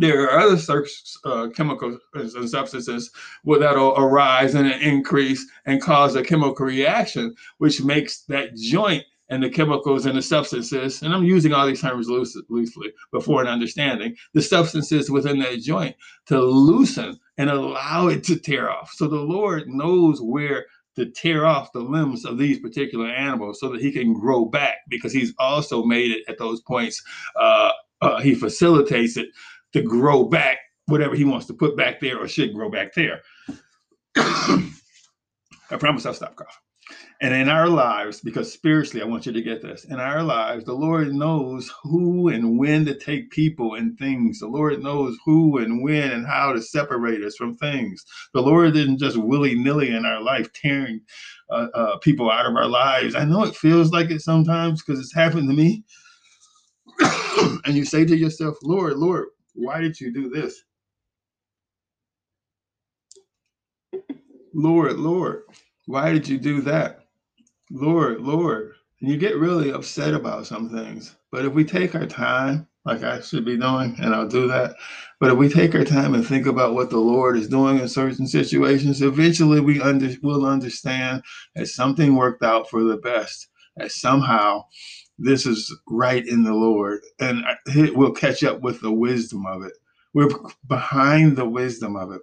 there 0.00 0.30
are 0.30 0.40
other 0.40 0.86
uh, 1.24 1.48
chemicals 1.54 1.98
and 2.14 2.50
substances 2.50 3.10
that'll 3.44 3.96
arise 3.96 4.54
and 4.54 4.70
increase 4.70 5.46
and 5.66 5.80
cause 5.80 6.14
a 6.16 6.22
chemical 6.22 6.66
reaction, 6.66 7.34
which 7.58 7.82
makes 7.82 8.22
that 8.22 8.56
joint 8.56 9.04
and 9.30 9.42
the 9.42 9.48
chemicals 9.48 10.06
and 10.06 10.18
the 10.18 10.22
substances, 10.22 11.02
and 11.02 11.14
I'm 11.14 11.24
using 11.24 11.52
all 11.52 11.66
these 11.66 11.80
terms 11.80 12.08
loosely 12.08 12.92
before 13.12 13.40
an 13.40 13.46
understanding, 13.46 14.16
the 14.34 14.42
substances 14.42 15.08
within 15.08 15.38
that 15.38 15.60
joint 15.60 15.94
to 16.26 16.40
loosen 16.40 17.18
and 17.38 17.48
allow 17.48 18.08
it 18.08 18.24
to 18.24 18.36
tear 18.36 18.70
off. 18.70 18.90
So 18.92 19.06
the 19.06 19.16
Lord 19.16 19.68
knows 19.68 20.20
where 20.20 20.66
to 20.96 21.06
tear 21.06 21.46
off 21.46 21.72
the 21.72 21.80
limbs 21.80 22.24
of 22.24 22.38
these 22.38 22.58
particular 22.58 23.06
animals 23.06 23.60
so 23.60 23.68
that 23.68 23.80
he 23.80 23.92
can 23.92 24.12
grow 24.12 24.44
back 24.44 24.78
because 24.88 25.12
he's 25.12 25.32
also 25.38 25.84
made 25.84 26.10
it 26.10 26.24
at 26.28 26.38
those 26.38 26.60
points. 26.62 27.00
Uh, 27.40 27.70
uh, 28.02 28.20
he 28.20 28.34
facilitates 28.34 29.16
it 29.16 29.28
to 29.72 29.82
grow 29.82 30.24
back 30.24 30.58
whatever 30.86 31.14
he 31.14 31.24
wants 31.24 31.46
to 31.46 31.54
put 31.54 31.76
back 31.76 32.00
there 32.00 32.18
or 32.18 32.28
should 32.28 32.54
grow 32.54 32.70
back 32.70 32.94
there. 32.94 33.20
I 34.16 35.76
promise 35.78 36.04
I'll 36.04 36.14
stop 36.14 36.36
coughing. 36.36 36.54
And 37.22 37.34
in 37.34 37.48
our 37.50 37.68
lives, 37.68 38.20
because 38.20 38.50
spiritually, 38.50 39.02
I 39.02 39.06
want 39.06 39.26
you 39.26 39.32
to 39.32 39.42
get 39.42 39.60
this 39.60 39.84
in 39.84 40.00
our 40.00 40.22
lives, 40.22 40.64
the 40.64 40.72
Lord 40.72 41.12
knows 41.12 41.70
who 41.82 42.28
and 42.28 42.58
when 42.58 42.86
to 42.86 42.98
take 42.98 43.30
people 43.30 43.74
and 43.74 43.96
things. 43.98 44.38
The 44.40 44.48
Lord 44.48 44.82
knows 44.82 45.16
who 45.24 45.58
and 45.58 45.82
when 45.82 46.10
and 46.12 46.26
how 46.26 46.52
to 46.54 46.62
separate 46.62 47.22
us 47.22 47.36
from 47.36 47.56
things. 47.56 48.04
The 48.32 48.40
Lord 48.40 48.72
didn't 48.72 48.98
just 48.98 49.18
willy 49.18 49.54
nilly 49.54 49.94
in 49.94 50.06
our 50.06 50.22
life 50.22 50.50
tearing 50.54 51.00
uh, 51.50 51.66
uh, 51.74 51.98
people 51.98 52.30
out 52.30 52.46
of 52.46 52.56
our 52.56 52.68
lives. 52.68 53.14
I 53.14 53.24
know 53.24 53.44
it 53.44 53.54
feels 53.54 53.92
like 53.92 54.10
it 54.10 54.22
sometimes 54.22 54.82
because 54.82 54.98
it's 54.98 55.14
happened 55.14 55.48
to 55.50 55.54
me. 55.54 55.84
and 57.66 57.76
you 57.76 57.84
say 57.84 58.04
to 58.06 58.16
yourself, 58.16 58.56
Lord, 58.62 58.96
Lord, 58.96 59.26
why 59.54 59.80
did 59.80 60.00
you 60.00 60.12
do 60.12 60.30
this? 60.30 60.62
Lord, 64.54 64.98
Lord, 64.98 65.42
why 65.86 66.12
did 66.12 66.28
you 66.28 66.38
do 66.38 66.60
that? 66.62 67.06
Lord, 67.70 68.20
Lord. 68.20 68.74
And 69.00 69.10
you 69.10 69.16
get 69.16 69.36
really 69.38 69.72
upset 69.72 70.14
about 70.14 70.46
some 70.46 70.68
things. 70.70 71.16
But 71.32 71.44
if 71.44 71.52
we 71.52 71.64
take 71.64 71.94
our 71.94 72.06
time, 72.06 72.66
like 72.84 73.02
I 73.02 73.20
should 73.20 73.44
be 73.44 73.56
doing, 73.56 73.96
and 74.00 74.14
I'll 74.14 74.28
do 74.28 74.48
that. 74.48 74.74
But 75.20 75.32
if 75.32 75.38
we 75.38 75.48
take 75.48 75.74
our 75.74 75.84
time 75.84 76.14
and 76.14 76.26
think 76.26 76.46
about 76.46 76.74
what 76.74 76.90
the 76.90 76.98
Lord 76.98 77.36
is 77.36 77.48
doing 77.48 77.78
in 77.78 77.88
certain 77.88 78.26
situations, 78.26 79.02
eventually 79.02 79.60
we 79.60 79.80
under, 79.80 80.10
will 80.22 80.46
understand 80.46 81.22
that 81.54 81.66
something 81.66 82.16
worked 82.16 82.42
out 82.42 82.68
for 82.70 82.82
the 82.82 82.96
best, 82.96 83.48
that 83.76 83.92
somehow 83.92 84.64
this 85.20 85.46
is 85.46 85.74
right 85.86 86.26
in 86.26 86.44
the 86.44 86.54
Lord, 86.54 87.00
and 87.20 87.44
we'll 87.94 88.12
catch 88.12 88.42
up 88.42 88.62
with 88.62 88.80
the 88.80 88.92
wisdom 88.92 89.46
of 89.46 89.62
it. 89.62 89.74
We're 90.14 90.30
behind 90.66 91.36
the 91.36 91.48
wisdom 91.48 91.94
of 91.96 92.12
it. 92.12 92.22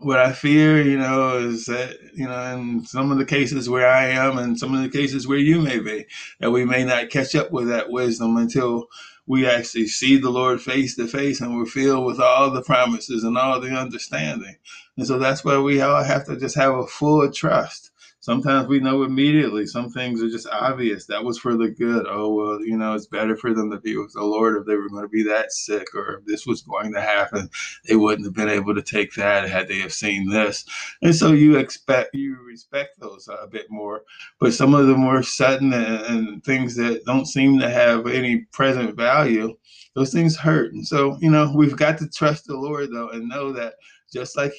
What 0.00 0.20
I 0.20 0.32
fear, 0.32 0.80
you 0.80 0.96
know, 0.96 1.38
is 1.38 1.64
that, 1.66 1.96
you 2.14 2.26
know, 2.26 2.40
in 2.54 2.84
some 2.84 3.10
of 3.10 3.18
the 3.18 3.24
cases 3.24 3.68
where 3.68 3.88
I 3.88 4.04
am 4.04 4.38
and 4.38 4.56
some 4.56 4.72
of 4.72 4.82
the 4.82 4.96
cases 4.96 5.26
where 5.26 5.38
you 5.38 5.60
may 5.60 5.80
be, 5.80 6.06
that 6.38 6.52
we 6.52 6.64
may 6.64 6.84
not 6.84 7.10
catch 7.10 7.34
up 7.34 7.50
with 7.50 7.68
that 7.68 7.90
wisdom 7.90 8.36
until 8.36 8.86
we 9.26 9.44
actually 9.46 9.88
see 9.88 10.16
the 10.16 10.30
Lord 10.30 10.60
face 10.60 10.94
to 10.96 11.08
face 11.08 11.40
and 11.40 11.56
we're 11.56 11.66
filled 11.66 12.06
with 12.06 12.20
all 12.20 12.50
the 12.50 12.62
promises 12.62 13.24
and 13.24 13.36
all 13.36 13.60
the 13.60 13.70
understanding. 13.70 14.56
And 14.96 15.04
so 15.06 15.18
that's 15.18 15.44
why 15.44 15.58
we 15.58 15.80
all 15.80 16.04
have 16.04 16.26
to 16.26 16.36
just 16.36 16.54
have 16.54 16.74
a 16.74 16.86
full 16.86 17.30
trust 17.32 17.90
sometimes 18.20 18.68
we 18.68 18.80
know 18.80 19.02
immediately. 19.02 19.66
Some 19.66 19.90
things 19.90 20.22
are 20.22 20.28
just 20.28 20.48
obvious. 20.48 21.06
That 21.06 21.24
was 21.24 21.38
for 21.38 21.56
the 21.56 21.68
good. 21.68 22.06
Oh, 22.08 22.34
well, 22.34 22.60
you 22.64 22.76
know, 22.76 22.94
it's 22.94 23.06
better 23.06 23.36
for 23.36 23.54
them 23.54 23.70
to 23.70 23.78
be 23.78 23.96
with 23.96 24.12
the 24.12 24.24
Lord 24.24 24.56
if 24.56 24.66
they 24.66 24.74
were 24.74 24.88
going 24.88 25.04
to 25.04 25.08
be 25.08 25.22
that 25.24 25.52
sick 25.52 25.94
or 25.94 26.16
if 26.16 26.26
this 26.26 26.46
was 26.46 26.62
going 26.62 26.92
to 26.94 27.00
happen. 27.00 27.48
They 27.88 27.96
wouldn't 27.96 28.26
have 28.26 28.34
been 28.34 28.48
able 28.48 28.74
to 28.74 28.82
take 28.82 29.14
that 29.14 29.48
had 29.48 29.68
they 29.68 29.78
have 29.80 29.92
seen 29.92 30.30
this. 30.30 30.64
And 31.02 31.14
so 31.14 31.32
you 31.32 31.56
expect, 31.56 32.14
you 32.14 32.36
respect 32.42 33.00
those 33.00 33.28
uh, 33.28 33.36
a 33.42 33.46
bit 33.46 33.66
more. 33.70 34.02
But 34.40 34.54
some 34.54 34.74
of 34.74 34.86
the 34.86 34.96
more 34.96 35.22
sudden 35.22 35.72
and, 35.72 36.04
and 36.06 36.44
things 36.44 36.76
that 36.76 37.04
don't 37.04 37.26
seem 37.26 37.58
to 37.60 37.70
have 37.70 38.06
any 38.06 38.40
present 38.52 38.96
value, 38.96 39.56
those 39.94 40.12
things 40.12 40.36
hurt. 40.36 40.72
And 40.72 40.86
so, 40.86 41.16
you 41.20 41.30
know, 41.30 41.52
we've 41.54 41.76
got 41.76 41.98
to 41.98 42.08
trust 42.08 42.46
the 42.46 42.56
Lord 42.56 42.90
though 42.92 43.10
and 43.10 43.28
know 43.28 43.52
that 43.52 43.74
just 44.12 44.36
like 44.36 44.52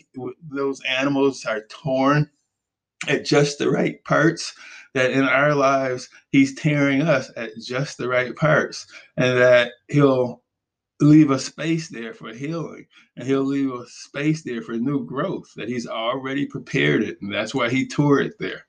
those 0.50 0.82
animals 0.82 1.46
are 1.46 1.62
torn 1.70 2.30
at 3.08 3.26
just 3.26 3.60
the 3.60 3.70
right 3.70 4.04
parts 4.04 4.54
that 4.94 5.12
in 5.12 5.24
our 5.24 5.54
lives 5.56 6.10
he's 6.32 6.56
tearing 6.56 7.02
us 7.02 7.32
at 7.38 7.52
just 7.58 7.98
the 7.98 8.08
right 8.08 8.36
parts 8.36 8.88
and 9.18 9.38
that 9.38 9.72
he'll 9.88 10.42
leave 11.02 11.32
a 11.32 11.40
space 11.40 11.88
there 11.88 12.14
for 12.14 12.34
healing 12.34 12.86
and 13.16 13.26
he'll 13.26 13.44
leave 13.44 13.72
a 13.72 13.88
space 13.88 14.44
there 14.44 14.62
for 14.62 14.74
new 14.74 15.06
growth 15.06 15.52
that 15.56 15.70
he's 15.70 15.88
already 15.88 16.46
prepared 16.46 17.02
it 17.02 17.18
and 17.22 17.34
that's 17.34 17.56
why 17.56 17.70
he 17.70 17.88
tore 17.88 18.20
it 18.20 18.34
there. 18.40 18.66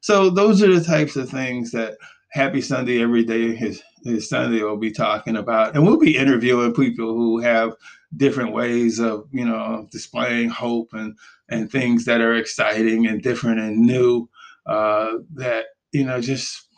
So 0.00 0.30
those 0.30 0.62
are 0.62 0.74
the 0.74 0.84
types 0.84 1.16
of 1.16 1.28
things 1.28 1.70
that 1.72 1.96
happy 2.30 2.60
sunday 2.60 3.02
every 3.02 3.24
day 3.24 3.54
his, 3.54 3.82
his 4.04 4.28
sunday 4.28 4.62
will 4.62 4.76
be 4.76 4.90
talking 4.90 5.36
about 5.36 5.74
and 5.74 5.86
we'll 5.86 5.98
be 5.98 6.16
interviewing 6.16 6.74
people 6.74 7.14
who 7.14 7.38
have 7.38 7.74
different 8.16 8.52
ways 8.52 8.98
of 8.98 9.26
you 9.32 9.44
know 9.44 9.86
displaying 9.90 10.48
hope 10.48 10.88
and 10.92 11.16
and 11.48 11.70
things 11.70 12.04
that 12.04 12.20
are 12.20 12.34
exciting 12.34 13.06
and 13.06 13.22
different 13.22 13.58
and 13.58 13.78
new 13.78 14.28
uh, 14.66 15.12
that 15.34 15.66
you 15.92 16.04
know 16.04 16.20
just 16.20 16.68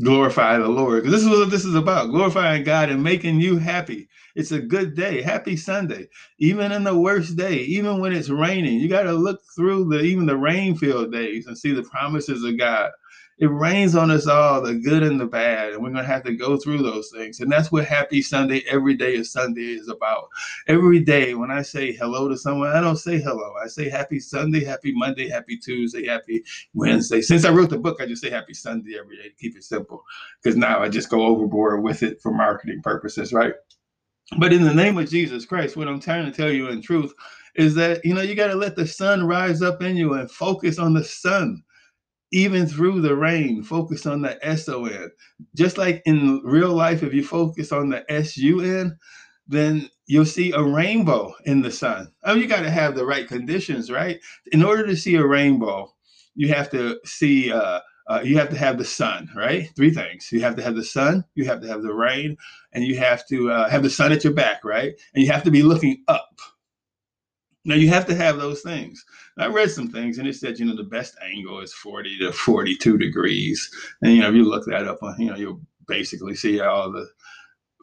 glorify 0.00 0.58
the 0.58 0.68
Lord. 0.68 1.02
Because 1.02 1.12
this 1.12 1.22
is 1.22 1.38
what 1.38 1.50
this 1.50 1.64
is 1.64 1.74
about: 1.74 2.10
glorifying 2.10 2.64
God 2.64 2.90
and 2.90 3.02
making 3.02 3.40
you 3.40 3.58
happy. 3.58 4.07
It's 4.38 4.52
a 4.52 4.60
good 4.60 4.94
day. 4.94 5.20
Happy 5.20 5.56
Sunday. 5.56 6.08
Even 6.38 6.70
in 6.70 6.84
the 6.84 6.96
worst 6.96 7.36
day, 7.36 7.56
even 7.56 7.98
when 7.98 8.12
it's 8.12 8.30
raining, 8.30 8.78
you 8.78 8.88
got 8.88 9.02
to 9.02 9.12
look 9.12 9.40
through 9.56 9.88
the 9.88 10.00
even 10.00 10.26
the 10.26 10.36
rain-filled 10.36 11.10
days 11.10 11.48
and 11.48 11.58
see 11.58 11.72
the 11.72 11.82
promises 11.82 12.44
of 12.44 12.56
God 12.56 12.92
it 13.38 13.46
rains 13.46 13.94
on 13.94 14.10
us 14.10 14.26
all, 14.26 14.60
the 14.60 14.74
good 14.74 15.04
and 15.04 15.20
the 15.20 15.26
bad, 15.26 15.72
and 15.72 15.82
we're 15.82 15.90
going 15.90 16.04
to 16.04 16.10
have 16.10 16.24
to 16.24 16.34
go 16.34 16.56
through 16.56 16.82
those 16.82 17.10
things. 17.10 17.38
And 17.38 17.50
that's 17.50 17.70
what 17.70 17.84
Happy 17.84 18.20
Sunday, 18.20 18.64
every 18.68 18.94
day 18.94 19.16
of 19.16 19.26
Sunday 19.28 19.74
is 19.74 19.88
about. 19.88 20.28
Every 20.66 21.00
day, 21.00 21.34
when 21.34 21.50
I 21.50 21.62
say 21.62 21.92
hello 21.92 22.28
to 22.28 22.36
someone, 22.36 22.70
I 22.70 22.80
don't 22.80 22.96
say 22.96 23.20
hello. 23.20 23.54
I 23.62 23.68
say 23.68 23.88
Happy 23.88 24.18
Sunday, 24.18 24.64
Happy 24.64 24.92
Monday, 24.92 25.28
Happy 25.28 25.56
Tuesday, 25.56 26.06
Happy 26.06 26.42
Wednesday. 26.74 27.20
Since 27.20 27.44
I 27.44 27.50
wrote 27.50 27.70
the 27.70 27.78
book, 27.78 27.98
I 28.00 28.06
just 28.06 28.22
say 28.22 28.30
Happy 28.30 28.54
Sunday 28.54 28.98
every 28.98 29.16
day 29.16 29.28
to 29.28 29.34
keep 29.36 29.56
it 29.56 29.62
simple, 29.62 30.02
because 30.42 30.56
now 30.56 30.80
I 30.82 30.88
just 30.88 31.08
go 31.08 31.24
overboard 31.24 31.84
with 31.84 32.02
it 32.02 32.20
for 32.20 32.32
marketing 32.32 32.82
purposes, 32.82 33.32
right? 33.32 33.54
But 34.36 34.52
in 34.52 34.62
the 34.62 34.74
name 34.74 34.98
of 34.98 35.08
Jesus 35.08 35.46
Christ, 35.46 35.76
what 35.76 35.88
I'm 35.88 36.00
trying 36.00 36.26
to 36.26 36.32
tell 36.36 36.50
you 36.50 36.68
in 36.68 36.82
truth 36.82 37.12
is 37.56 37.74
that 37.76 38.04
you 38.04 38.14
know 38.14 38.20
you 38.20 38.34
got 38.34 38.48
to 38.48 38.54
let 38.54 38.76
the 38.76 38.86
sun 38.86 39.26
rise 39.26 39.62
up 39.62 39.82
in 39.82 39.96
you 39.96 40.14
and 40.14 40.30
focus 40.30 40.78
on 40.78 40.94
the 40.94 41.04
sun 41.04 41.54
even 42.32 42.66
through 42.66 43.00
the 43.00 43.16
rain, 43.16 43.62
focus 43.62 44.06
on 44.06 44.22
the 44.22 44.44
S-O-N. 44.46 45.10
Just 45.56 45.78
like 45.78 46.02
in 46.04 46.42
real 46.44 46.74
life, 46.74 47.02
if 47.02 47.14
you 47.14 47.24
focus 47.24 47.72
on 47.72 47.88
the 47.88 48.04
S-U-N, 48.12 48.98
then 49.46 49.88
you'll 50.06 50.26
see 50.26 50.52
a 50.52 50.62
rainbow 50.62 51.34
in 51.46 51.62
the 51.62 51.70
sun. 51.70 52.12
Oh, 52.24 52.34
you 52.34 52.46
got 52.46 52.62
to 52.62 52.70
have 52.70 52.94
the 52.94 53.06
right 53.06 53.26
conditions, 53.26 53.90
right? 53.90 54.20
In 54.52 54.62
order 54.62 54.86
to 54.86 54.96
see 54.96 55.14
a 55.16 55.26
rainbow, 55.26 55.92
you 56.34 56.48
have 56.52 56.70
to 56.70 57.00
see, 57.06 57.50
uh, 57.52 57.80
uh, 58.08 58.20
you 58.24 58.38
have 58.38 58.48
to 58.50 58.58
have 58.58 58.78
the 58.78 58.84
sun, 58.84 59.30
right? 59.36 59.70
Three 59.76 59.90
things. 59.90 60.30
You 60.32 60.40
have 60.40 60.56
to 60.56 60.62
have 60.62 60.74
the 60.74 60.84
sun, 60.84 61.24
you 61.34 61.44
have 61.44 61.60
to 61.60 61.68
have 61.68 61.82
the 61.82 61.94
rain, 61.94 62.36
and 62.72 62.84
you 62.84 62.98
have 62.98 63.26
to 63.28 63.50
uh, 63.50 63.68
have 63.68 63.82
the 63.82 63.90
sun 63.90 64.12
at 64.12 64.24
your 64.24 64.32
back, 64.32 64.64
right? 64.64 64.94
And 65.14 65.24
you 65.24 65.30
have 65.30 65.44
to 65.44 65.50
be 65.50 65.62
looking 65.62 66.02
up, 66.08 66.40
now 67.68 67.74
you 67.74 67.88
have 67.88 68.06
to 68.06 68.14
have 68.14 68.38
those 68.38 68.62
things. 68.62 69.04
I 69.36 69.46
read 69.46 69.70
some 69.70 69.90
things 69.90 70.16
and 70.16 70.26
it 70.26 70.34
said, 70.34 70.58
you 70.58 70.64
know, 70.64 70.74
the 70.74 70.84
best 70.84 71.16
angle 71.22 71.60
is 71.60 71.74
40 71.74 72.18
to 72.20 72.32
42 72.32 72.96
degrees. 72.96 73.70
And, 74.00 74.12
you 74.14 74.22
know, 74.22 74.30
if 74.30 74.34
you 74.34 74.44
look 74.44 74.64
that 74.66 74.88
up, 74.88 74.98
you 75.18 75.26
know, 75.26 75.36
you'll 75.36 75.60
basically 75.86 76.34
see 76.34 76.60
all 76.60 76.90
the 76.90 77.06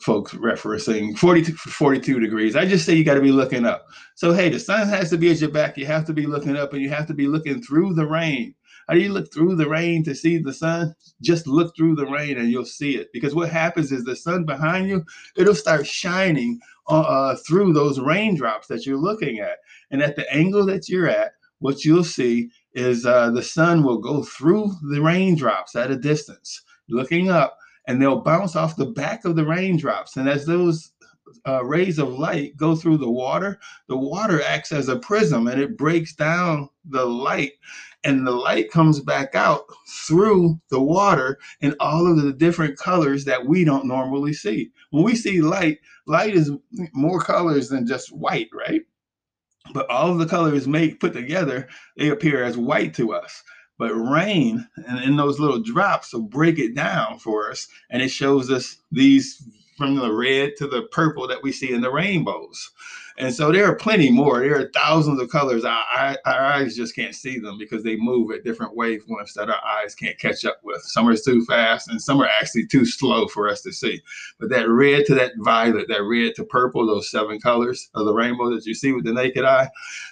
folks 0.01 0.34
referencing 0.34 1.15
40 1.17 1.44
to 1.44 1.51
42 1.53 2.20
degrees. 2.20 2.55
I 2.55 2.65
just 2.65 2.84
say 2.86 2.96
you 2.96 3.03
got 3.03 3.13
to 3.13 3.22
be 3.22 3.32
looking 3.32 3.63
up. 3.63 3.88
So, 4.15 4.34
hey, 4.34 4.50
the 4.50 4.60
sun 4.60 4.88
has 4.88 5.12
to 5.12 5.20
be 5.20 5.29
at 5.29 5.39
your 5.39 5.51
back. 5.51 5.77
You 5.77 5.86
have 5.86 6.05
to 6.05 6.13
be 6.13 6.25
looking 6.25 6.58
up 6.58 6.74
and 6.74 6.82
you 6.82 6.89
have 6.89 7.05
to 7.08 7.13
be 7.13 7.27
looking 7.27 7.62
through 7.62 7.94
the 7.94 8.08
rain. 8.08 8.55
How 8.88 8.94
do 8.94 9.00
you 9.00 9.12
look 9.12 9.34
through 9.34 9.56
the 9.56 9.70
rain 9.70 10.04
to 10.04 10.15
see 10.15 10.38
the 10.38 10.54
sun? 10.54 10.96
Just 11.22 11.48
look 11.48 11.75
through 11.75 11.96
the 11.96 12.06
rain 12.06 12.38
and 12.38 12.51
you'll 12.51 12.65
see 12.65 12.96
it. 12.96 13.10
Because 13.13 13.34
what 13.34 13.50
happens 13.50 13.92
is 13.92 14.04
the 14.04 14.15
sun 14.15 14.46
behind 14.46 14.88
you, 14.88 15.04
it'll 15.36 15.56
start 15.56 15.88
shining 15.88 16.60
uh, 16.88 17.01
uh 17.01 17.36
through 17.48 17.74
those 17.74 18.00
raindrops 18.00 18.68
that 18.68 18.86
you're 18.86 18.98
looking 18.98 19.39
at. 19.39 19.58
And 19.92 20.01
at 20.01 20.15
the 20.15 20.32
angle 20.32 20.65
that 20.68 20.88
you're 20.88 21.10
at, 21.10 21.34
what 21.60 21.84
you'll 21.84 22.04
see 22.04 22.50
is 22.74 23.06
uh, 23.06 23.32
the 23.32 23.44
sun 23.44 23.84
will 23.84 23.98
go 23.98 24.24
through 24.24 24.72
the 24.92 25.01
raindrops 25.01 25.75
at 25.75 25.92
a 25.92 25.96
distance, 25.96 26.62
looking 26.89 27.30
up, 27.30 27.58
and 27.88 28.01
they'll 28.01 28.22
bounce 28.22 28.56
off 28.56 28.75
the 28.75 28.88
back 28.88 29.25
of 29.25 29.36
the 29.36 29.46
raindrops. 29.46 30.18
And 30.18 30.27
as 30.27 30.46
those 30.46 30.92
uh, 31.48 31.63
rays 31.63 32.00
of 32.00 32.10
light 32.10 32.56
go 32.58 32.75
through 32.75 32.98
the 32.98 33.10
water, 33.10 33.60
the 33.88 33.98
water 33.98 34.42
acts 34.44 34.72
as 34.72 34.89
a 34.89 35.00
prism 35.00 35.48
and 35.48 35.60
it 35.60 35.77
breaks 35.77 36.13
down 36.13 36.70
the 36.89 37.06
light, 37.06 37.54
and 38.06 38.26
the 38.26 38.32
light 38.32 38.72
comes 38.72 39.00
back 39.02 39.34
out 39.34 39.66
through 40.08 40.62
the 40.70 40.80
water 40.80 41.40
in 41.60 41.76
all 41.80 42.10
of 42.10 42.22
the 42.22 42.32
different 42.32 42.78
colors 42.78 43.26
that 43.26 43.48
we 43.48 43.66
don't 43.66 43.88
normally 43.88 44.32
see. 44.32 44.72
When 44.92 45.04
we 45.04 45.16
see 45.16 45.42
light, 45.42 45.80
light 46.06 46.36
is 46.36 46.52
more 46.94 47.20
colors 47.20 47.68
than 47.68 47.88
just 47.88 48.16
white, 48.16 48.50
right? 48.54 48.84
But 49.74 49.90
all 49.90 50.12
of 50.12 50.20
the 50.20 50.28
colors 50.28 50.68
made 50.68 51.00
put 51.00 51.14
together, 51.14 51.68
they 51.98 52.10
appear 52.10 52.44
as 52.44 52.58
white 52.58 52.94
to 52.96 53.12
us. 53.14 53.44
But 53.78 53.94
rain 53.94 54.68
and 54.88 55.04
in 55.04 55.18
those 55.18 55.40
little 55.40 55.62
drops 55.62 56.14
will 56.14 56.22
break 56.22 56.60
it 56.60 56.76
down 56.76 57.18
for 57.20 57.50
us, 57.50 57.68
and 57.90 58.02
it 58.02 58.10
shows 58.10 58.52
us 58.52 58.78
these 58.92 59.44
from 59.78 59.96
the 59.96 60.14
red 60.14 60.54
to 60.58 60.68
the 60.68 60.84
purple 60.84 61.28
that 61.28 61.44
we 61.44 61.52
see 61.52 61.74
in 61.74 61.82
the 61.82 61.92
rainbows. 61.92 62.72
And 63.17 63.34
so 63.34 63.51
there 63.51 63.65
are 63.65 63.75
plenty 63.75 64.12
more. 64.12 64.41
There 64.41 64.60
are 64.60 64.69
thousands 64.74 65.22
of 65.22 65.29
colors. 65.29 65.63
Our, 65.63 65.84
our, 66.25 66.45
eyes 66.45 66.75
just 66.75 66.95
can't 66.95 67.15
see 67.15 67.39
them 67.39 67.57
because 67.57 67.84
they 67.84 67.95
move 67.95 68.31
at 68.31 68.43
different 68.43 68.77
wavelengths 68.77 69.34
that 69.36 69.50
our 69.50 69.65
eyes 69.65 69.95
can't 69.95 70.19
catch 70.19 70.43
up 70.43 70.60
with. 70.63 70.81
Some 70.81 71.07
are 71.07 71.15
too 71.15 71.45
fast 71.45 71.89
and 71.89 72.01
some 72.01 72.22
are 72.22 72.29
actually 72.41 72.67
too 72.67 72.86
slow 72.86 73.27
for 73.27 73.48
us 73.48 73.62
to 73.62 73.72
see. 73.72 74.01
But 74.39 74.50
that 74.50 74.69
red 74.69 75.05
to 75.05 75.15
that 75.15 75.31
violet, 75.38 75.88
that 75.88 76.03
red 76.03 76.36
to 76.36 76.43
purple, 76.43 76.86
those 76.86 77.10
seven 77.10 77.39
colors 77.39 77.89
of 77.95 78.05
the 78.05 78.13
rainbow 78.13 78.53
that 78.53 78.65
you 78.65 78.74
see 78.74 78.91
with 78.91 79.05
the 79.05 79.13
naked 79.13 79.45
eye, 79.45 79.69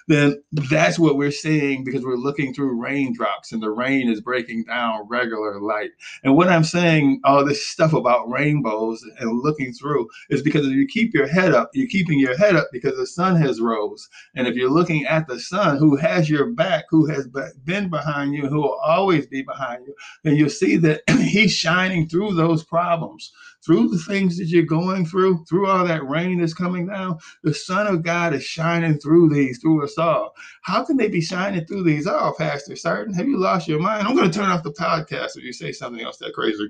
then 0.07 0.41
that's 0.51 0.97
what 0.97 1.17
we're 1.17 1.31
seeing 1.31 1.83
because 1.83 2.03
we're 2.03 2.15
looking 2.15 2.53
through 2.53 2.81
raindrops 2.81 3.51
and 3.51 3.61
the 3.61 3.69
rain 3.69 4.09
is 4.09 4.21
breaking 4.21 4.63
down 4.63 5.07
regular 5.09 5.59
light. 5.59 5.91
And 6.23 6.35
what 6.35 6.49
I'm 6.49 6.63
saying, 6.63 7.21
all 7.25 7.45
this 7.45 7.65
stuff 7.65 7.93
about 7.93 8.29
rainbows 8.29 9.03
and 9.19 9.41
looking 9.41 9.73
through 9.73 10.07
is 10.29 10.41
because 10.41 10.65
if 10.65 10.73
you 10.73 10.87
keep 10.87 11.13
your 11.13 11.27
head 11.27 11.53
up, 11.53 11.69
you're 11.73 11.87
keeping 11.87 12.19
your 12.19 12.37
head 12.37 12.55
up 12.55 12.67
because 12.71 12.92
because 12.93 13.09
the 13.09 13.13
sun 13.13 13.35
has 13.41 13.61
rose. 13.61 14.09
And 14.35 14.47
if 14.47 14.55
you're 14.55 14.69
looking 14.69 15.05
at 15.05 15.27
the 15.27 15.39
sun 15.39 15.77
who 15.77 15.95
has 15.97 16.29
your 16.29 16.47
back, 16.51 16.85
who 16.89 17.05
has 17.07 17.27
been 17.63 17.89
behind 17.89 18.33
you, 18.33 18.47
who 18.47 18.61
will 18.61 18.79
always 18.85 19.27
be 19.27 19.41
behind 19.41 19.85
you, 19.85 19.93
then 20.23 20.35
you'll 20.35 20.49
see 20.49 20.77
that 20.77 21.01
he's 21.09 21.53
shining 21.53 22.07
through 22.07 22.33
those 22.35 22.63
problems, 22.63 23.31
through 23.65 23.89
the 23.89 23.99
things 23.99 24.37
that 24.37 24.47
you're 24.47 24.63
going 24.63 25.05
through, 25.05 25.43
through 25.45 25.67
all 25.67 25.85
that 25.85 26.07
rain 26.07 26.39
that's 26.39 26.53
coming 26.53 26.87
down. 26.87 27.17
The 27.43 27.53
Son 27.53 27.87
of 27.87 28.03
God 28.03 28.33
is 28.33 28.43
shining 28.43 28.99
through 28.99 29.29
these, 29.29 29.59
through 29.59 29.83
us 29.83 29.97
all. 29.97 30.33
How 30.61 30.83
can 30.83 30.97
they 30.97 31.07
be 31.07 31.21
shining 31.21 31.65
through 31.65 31.83
these 31.83 32.07
all, 32.07 32.33
Pastor 32.37 32.75
Sarton? 32.75 33.13
Have 33.13 33.27
you 33.27 33.37
lost 33.37 33.67
your 33.67 33.79
mind? 33.79 34.07
I'm 34.07 34.15
going 34.15 34.29
to 34.29 34.37
turn 34.37 34.49
off 34.49 34.63
the 34.63 34.71
podcast 34.71 35.37
if 35.37 35.43
you 35.43 35.53
say 35.53 35.71
something 35.71 36.03
else 36.03 36.17
that 36.17 36.33
crazy. 36.33 36.69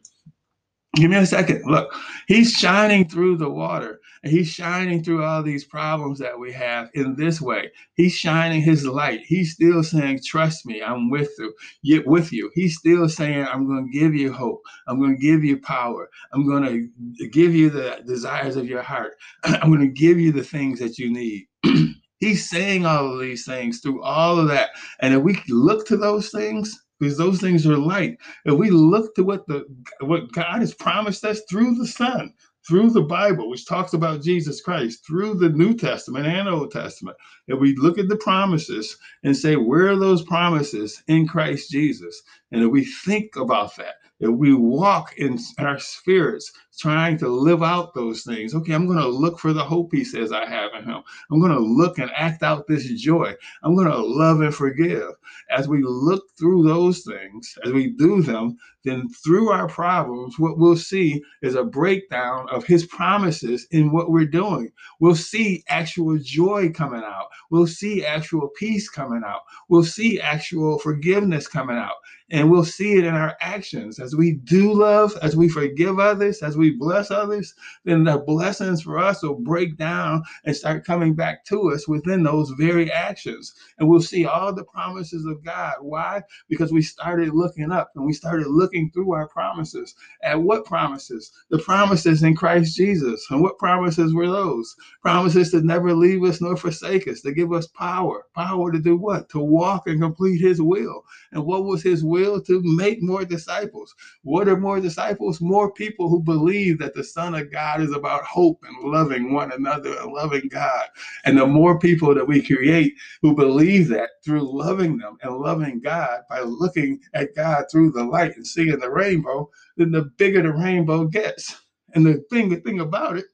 Give 0.96 1.10
me 1.10 1.18
a 1.18 1.25
second. 1.25 1.63
Look, 1.65 1.92
he's 2.27 2.53
shining 2.53 3.10
through 3.10 3.38
the 3.38 3.50
water 3.50 4.00
he's 4.24 4.50
shining 4.50 5.03
through 5.03 5.24
all 5.24 5.44
these 5.44 5.65
problems 5.65 6.20
that 6.20 6.38
we 6.38 6.51
have 6.53 6.89
in 6.94 7.15
this 7.15 7.42
way. 7.42 7.72
He's 7.96 8.15
shining 8.15 8.62
his 8.62 8.86
light. 8.86 9.22
He's 9.25 9.53
still 9.53 9.84
saying, 9.84 10.22
Trust 10.25 10.65
me, 10.65 10.82
I'm 10.82 11.10
with 11.10 11.32
you. 11.38 11.53
Yet 11.82 12.08
with 12.08 12.32
you. 12.32 12.51
He's 12.53 12.77
still 12.77 13.10
saying, 13.10 13.46
I'm 13.46 13.68
going 13.68 13.92
to 13.92 14.00
give 14.00 14.15
you 14.15 14.32
hope. 14.32 14.62
I'm 14.88 15.00
going 15.00 15.15
to 15.15 15.22
give 15.22 15.44
you 15.44 15.60
power. 15.60 16.10
I'm 16.34 16.48
going 16.48 16.63
to 16.63 17.27
give 17.30 17.53
you 17.53 17.70
the 17.70 18.01
desires 18.06 18.56
of 18.56 18.68
your 18.68 18.82
heart. 18.82 19.13
I'm 19.44 19.70
going 19.70 19.82
to 19.82 19.88
give 19.88 20.20
you 20.20 20.31
the 20.31 20.44
things 20.44 20.79
that 20.79 20.98
you 20.98 21.12
need. 21.12 21.48
he's 22.20 22.50
saying 22.50 22.86
all 22.86 23.14
of 23.14 23.20
these 23.20 23.46
things 23.46 23.79
through 23.79 24.01
all 24.01 24.40
of 24.40 24.48
that. 24.48 24.72
And 25.01 25.14
if 25.14 25.22
we 25.22 25.38
look 25.50 25.86
to 25.88 25.98
those 25.98 26.29
things, 26.29 26.79
because 27.00 27.18
those 27.18 27.42
things 27.42 27.68
are 27.68 27.77
light. 27.77 28.18
If 28.46 28.57
we 28.57 28.70
look 28.70 29.14
to 29.16 29.24
what 29.24 29.46
the 29.48 29.66
what 30.01 30.31
God 30.31 30.59
has 30.59 30.74
promised 30.74 31.25
us 31.25 31.42
through 31.50 31.75
the 31.75 31.88
Son, 31.88 32.33
through 32.67 32.91
the 32.91 33.01
Bible, 33.01 33.49
which 33.49 33.65
talks 33.65 33.93
about 33.93 34.21
Jesus 34.21 34.61
Christ, 34.61 35.05
through 35.05 35.35
the 35.35 35.49
New 35.49 35.73
Testament 35.73 36.25
and 36.25 36.47
Old 36.47 36.71
Testament, 36.71 37.17
if 37.47 37.59
we 37.59 37.75
look 37.75 37.97
at 37.97 38.07
the 38.07 38.15
promises 38.15 38.97
and 39.23 39.35
say, 39.35 39.55
where 39.55 39.89
are 39.89 39.97
those 39.97 40.23
promises 40.23 41.03
in 41.07 41.27
Christ 41.27 41.69
Jesus? 41.69 42.21
And 42.51 42.63
if 42.63 42.71
we 42.71 42.85
think 42.85 43.35
about 43.35 43.75
that, 43.77 43.95
if 44.19 44.29
we 44.29 44.53
walk 44.53 45.17
in 45.17 45.37
our 45.59 45.79
spirits 45.79 46.51
trying 46.77 47.18
to 47.20 47.27
live 47.29 47.64
out 47.64 47.94
those 47.94 48.24
things. 48.24 48.55
Okay, 48.55 48.74
I'm 48.74 48.88
going 48.88 49.00
to 49.00 49.07
look 49.07 49.40
for 49.40 49.53
the 49.53 49.64
hope 49.64 49.92
he 49.92 50.03
says 50.03 50.31
I 50.31 50.46
have 50.48 50.72
in 50.74 50.86
him. 50.86 51.03
I'm 51.31 51.40
going 51.40 51.51
to 51.51 51.59
look 51.59 52.00
and 52.00 52.12
act 52.16 52.44
out 52.44 52.68
this 52.68 52.90
joy. 53.00 53.33
I'm 53.62 53.75
going 53.75 53.90
to 53.90 53.98
love 53.98 54.42
and 54.42 54.53
forgive. 54.53 55.09
As 55.50 55.68
we 55.68 55.83
look 55.83 56.24
through 56.38 56.64
those 56.64 57.03
things, 57.03 57.57
as 57.64 57.72
we 57.72 57.92
do 57.92 58.22
them, 58.22 58.57
then 58.83 59.07
through 59.24 59.50
our 59.50 59.68
problems, 59.68 60.38
what 60.38 60.57
we'll 60.57 60.75
see 60.75 61.24
is 61.42 61.55
a 61.55 61.64
breakdown 61.64 62.48
of 62.51 62.66
his 62.66 62.86
promises 62.86 63.66
in 63.72 63.92
what 63.92 64.12
we're 64.12 64.25
doing. 64.25 64.72
We'll 65.00 65.16
see 65.16 65.64
actual 65.70 66.18
joy 66.18 66.72
coming 66.72 67.03
out. 67.03 67.27
We'll 67.50 67.68
see 67.68 68.05
actual 68.05 68.50
peace 68.57 68.90
coming 68.90 69.22
out. 69.25 69.42
We'll 69.70 69.83
see 69.83 70.20
actual 70.20 70.79
forgiveness 70.79 71.48
coming 71.48 71.77
out. 71.77 71.96
And 72.29 72.50
we'll 72.50 72.66
see 72.66 72.94
it 72.94 73.05
in 73.05 73.14
our 73.14 73.38
actions 73.42 74.00
as 74.00 74.16
we 74.16 74.33
do 74.33 74.74
love, 74.74 75.16
as 75.22 75.36
we 75.36 75.48
forgive 75.50 76.00
others, 76.00 76.42
as 76.42 76.57
we 76.57 76.62
bless 76.71 77.11
others, 77.11 77.53
then 77.83 78.03
the 78.03 78.17
blessings 78.17 78.81
for 78.81 78.99
us 78.99 79.23
will 79.23 79.35
break 79.35 79.77
down 79.77 80.23
and 80.45 80.55
start 80.55 80.85
coming 80.85 81.13
back 81.13 81.45
to 81.45 81.71
us 81.71 81.87
within 81.87 82.23
those 82.23 82.49
very 82.51 82.91
actions. 82.91 83.53
And 83.77 83.87
we'll 83.87 84.01
see 84.01 84.25
all 84.25 84.53
the 84.53 84.63
promises 84.63 85.25
of 85.25 85.43
God. 85.43 85.75
Why? 85.81 86.21
Because 86.49 86.71
we 86.71 86.81
started 86.81 87.33
looking 87.33 87.71
up 87.71 87.91
and 87.95 88.05
we 88.05 88.13
started 88.13 88.47
looking 88.47 88.91
through 88.91 89.13
our 89.13 89.27
promises. 89.27 89.95
At 90.23 90.41
what 90.41 90.65
promises? 90.65 91.31
The 91.49 91.59
promises 91.59 92.23
in 92.23 92.35
Christ 92.35 92.75
Jesus. 92.75 93.25
And 93.29 93.41
what 93.41 93.57
promises 93.57 94.13
were 94.13 94.27
those? 94.27 94.75
Promises 95.01 95.51
to 95.51 95.61
never 95.61 95.93
leave 95.93 96.23
us 96.23 96.41
nor 96.41 96.57
forsake 96.57 97.07
us, 97.07 97.21
to 97.21 97.33
give 97.33 97.51
us 97.51 97.67
power. 97.67 98.25
Power 98.35 98.71
to 98.71 98.79
do 98.79 98.97
what? 98.97 99.29
To 99.29 99.39
walk 99.39 99.87
and 99.87 100.01
complete 100.01 100.39
his 100.39 100.61
will. 100.61 101.03
And 101.31 101.45
what 101.45 101.65
was 101.65 101.81
his 101.83 102.03
will 102.03 102.41
to 102.41 102.61
make 102.63 103.01
more 103.01 103.25
disciples. 103.25 103.95
What 104.23 104.47
are 104.47 104.57
more 104.57 104.79
disciples? 104.79 105.41
More 105.41 105.71
people 105.71 106.09
who 106.09 106.21
believe 106.21 106.52
that 106.53 106.94
the 106.94 107.03
Son 107.03 107.35
of 107.35 107.51
God 107.51 107.81
is 107.81 107.92
about 107.92 108.24
hope 108.24 108.63
and 108.68 108.92
loving 108.92 109.33
one 109.33 109.51
another 109.51 109.98
and 110.00 110.13
loving 110.13 110.48
God. 110.50 110.87
And 111.25 111.37
the 111.37 111.46
more 111.46 111.79
people 111.79 112.13
that 112.16 112.27
we 112.27 112.42
create 112.42 112.94
who 113.22 113.35
believe 113.35 113.87
that 113.89 114.09
through 114.24 114.55
loving 114.55 114.98
them 114.98 115.18
and 115.22 115.37
loving 115.37 115.79
God 115.79 116.22
by 116.29 116.42
looking 116.42 117.00
at 117.13 117.35
God 117.35 117.66
through 117.72 117.92
the 117.92 118.03
light 118.03 118.35
and 118.35 118.46
seeing 118.46 118.77
the 118.79 118.89
rainbow, 118.89 119.50
then 119.77 119.92
the 119.92 120.03
bigger 120.18 120.42
the 120.42 120.53
rainbow 120.53 121.05
gets. 121.05 121.61
And 121.96 122.05
the 122.05 122.24
thing, 122.29 122.50
the 122.50 122.57
thing 122.57 122.79
about 122.79 123.18
it 123.18 123.25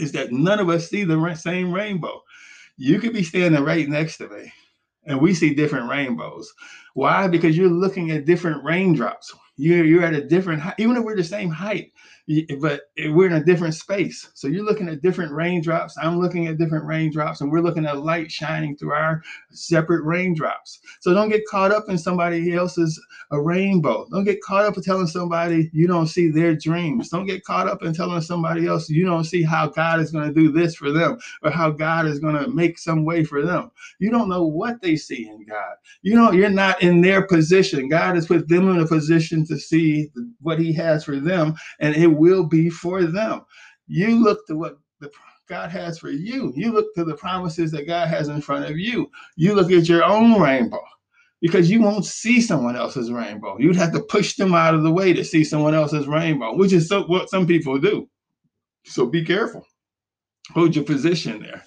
is 0.00 0.12
that 0.12 0.32
none 0.32 0.60
of 0.60 0.68
us 0.68 0.88
see 0.88 1.04
the 1.04 1.34
same 1.34 1.72
rainbow. 1.72 2.22
You 2.76 3.00
could 3.00 3.12
be 3.12 3.22
standing 3.22 3.64
right 3.64 3.88
next 3.88 4.18
to 4.18 4.28
me 4.28 4.52
and 5.08 5.20
we 5.20 5.34
see 5.34 5.54
different 5.54 5.90
rainbows. 5.90 6.52
Why? 6.94 7.26
Because 7.26 7.56
you're 7.56 7.68
looking 7.68 8.10
at 8.10 8.26
different 8.26 8.62
raindrops. 8.62 9.34
You're, 9.56 9.84
you're 9.84 10.04
at 10.04 10.14
a 10.14 10.24
different 10.24 10.60
height, 10.60 10.74
even 10.78 10.96
if 10.96 11.04
we're 11.04 11.16
the 11.16 11.24
same 11.24 11.50
height, 11.50 11.92
but 12.60 12.82
we're 13.06 13.26
in 13.26 13.34
a 13.34 13.44
different 13.44 13.74
space. 13.74 14.30
So 14.34 14.48
you're 14.48 14.64
looking 14.64 14.88
at 14.88 15.02
different 15.02 15.32
raindrops. 15.32 15.96
I'm 16.00 16.20
looking 16.20 16.46
at 16.46 16.58
different 16.58 16.84
raindrops, 16.84 17.40
and 17.40 17.50
we're 17.50 17.62
looking 17.62 17.86
at 17.86 18.02
light 18.02 18.30
shining 18.30 18.76
through 18.76 18.92
our 18.92 19.22
separate 19.50 20.04
raindrops. 20.04 20.80
So 21.00 21.14
don't 21.14 21.30
get 21.30 21.46
caught 21.50 21.72
up 21.72 21.88
in 21.88 21.96
somebody 21.96 22.54
else's 22.54 23.00
a 23.30 23.40
rainbow. 23.40 24.06
Don't 24.10 24.24
get 24.24 24.42
caught 24.42 24.64
up 24.64 24.76
in 24.76 24.82
telling 24.82 25.06
somebody 25.06 25.70
you 25.72 25.86
don't 25.86 26.06
see 26.06 26.30
their 26.30 26.54
dreams. 26.54 27.08
Don't 27.08 27.26
get 27.26 27.44
caught 27.44 27.68
up 27.68 27.82
in 27.82 27.94
telling 27.94 28.20
somebody 28.20 28.66
else 28.66 28.88
you 28.88 29.04
don't 29.04 29.24
see 29.24 29.42
how 29.42 29.68
God 29.68 30.00
is 30.00 30.10
going 30.10 30.28
to 30.28 30.34
do 30.34 30.52
this 30.52 30.74
for 30.74 30.90
them 30.90 31.18
or 31.42 31.50
how 31.50 31.70
God 31.70 32.06
is 32.06 32.18
going 32.18 32.36
to 32.36 32.48
make 32.48 32.78
some 32.78 33.04
way 33.04 33.24
for 33.24 33.42
them. 33.42 33.70
You 33.98 34.10
don't 34.10 34.28
know 34.28 34.44
what 34.44 34.80
they 34.82 34.96
see 34.96 35.28
in 35.28 35.44
God. 35.46 35.76
You 36.02 36.14
know, 36.14 36.32
you're 36.32 36.50
not 36.50 36.82
in 36.82 37.00
their 37.00 37.22
position. 37.22 37.88
God 37.88 38.14
has 38.14 38.26
put 38.26 38.48
them 38.48 38.70
in 38.70 38.80
a 38.80 38.86
position 38.86 39.46
to 39.46 39.58
see 39.58 40.10
what 40.40 40.58
He 40.58 40.72
has 40.74 41.04
for 41.04 41.18
them, 41.18 41.54
and 41.80 41.94
it 41.96 42.06
will 42.18 42.44
be 42.44 42.68
for 42.70 43.04
them. 43.04 43.42
You 43.86 44.22
look 44.22 44.46
to 44.48 44.56
what 44.56 44.78
the 45.00 45.10
God 45.48 45.70
has 45.70 45.98
for 45.98 46.10
you. 46.10 46.52
You 46.54 46.72
look 46.72 46.94
to 46.94 47.04
the 47.04 47.14
promises 47.14 47.70
that 47.72 47.86
God 47.86 48.08
has 48.08 48.28
in 48.28 48.40
front 48.40 48.66
of 48.66 48.78
you. 48.78 49.10
You 49.36 49.54
look 49.54 49.70
at 49.72 49.88
your 49.88 50.04
own 50.04 50.40
rainbow 50.40 50.82
because 51.40 51.70
you 51.70 51.80
won't 51.80 52.04
see 52.04 52.40
someone 52.40 52.76
else's 52.76 53.10
rainbow. 53.10 53.58
You'd 53.58 53.76
have 53.76 53.92
to 53.92 54.02
push 54.02 54.36
them 54.36 54.54
out 54.54 54.74
of 54.74 54.82
the 54.82 54.92
way 54.92 55.12
to 55.12 55.24
see 55.24 55.44
someone 55.44 55.74
else's 55.74 56.06
rainbow, 56.06 56.54
which 56.54 56.72
is 56.72 56.88
so, 56.88 57.04
what 57.04 57.30
some 57.30 57.46
people 57.46 57.78
do. 57.78 58.08
So 58.84 59.06
be 59.06 59.24
careful. 59.24 59.66
Hold 60.52 60.76
your 60.76 60.84
position 60.84 61.40
there. 61.40 61.64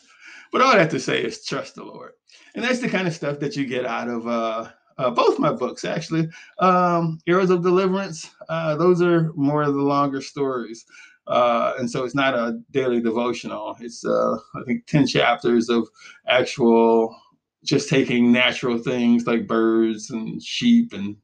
But 0.51 0.61
all 0.61 0.73
I 0.73 0.79
have 0.79 0.89
to 0.89 0.99
say 0.99 1.23
is 1.23 1.45
trust 1.45 1.75
the 1.75 1.83
Lord. 1.83 2.11
And 2.55 2.63
that's 2.63 2.79
the 2.79 2.89
kind 2.89 3.07
of 3.07 3.13
stuff 3.13 3.39
that 3.39 3.55
you 3.55 3.65
get 3.65 3.85
out 3.85 4.09
of 4.09 4.27
uh, 4.27 4.69
uh, 4.97 5.09
both 5.09 5.39
my 5.39 5.51
books, 5.51 5.85
actually. 5.85 6.29
Um, 6.59 7.19
of 7.27 7.63
Deliverance, 7.63 8.29
uh, 8.49 8.75
those 8.75 9.01
are 9.01 9.31
more 9.33 9.63
of 9.63 9.73
the 9.73 9.81
longer 9.81 10.21
stories. 10.21 10.85
Uh, 11.27 11.73
and 11.79 11.89
so 11.89 12.03
it's 12.03 12.15
not 12.15 12.33
a 12.33 12.59
daily 12.71 13.01
devotional. 13.01 13.77
It's, 13.79 14.05
uh, 14.05 14.37
I 14.55 14.63
think, 14.65 14.85
10 14.87 15.07
chapters 15.07 15.69
of 15.69 15.87
actual 16.27 17.15
just 17.63 17.89
taking 17.89 18.31
natural 18.31 18.77
things 18.77 19.27
like 19.27 19.47
birds 19.47 20.09
and 20.09 20.41
sheep 20.41 20.93
and 20.93 21.15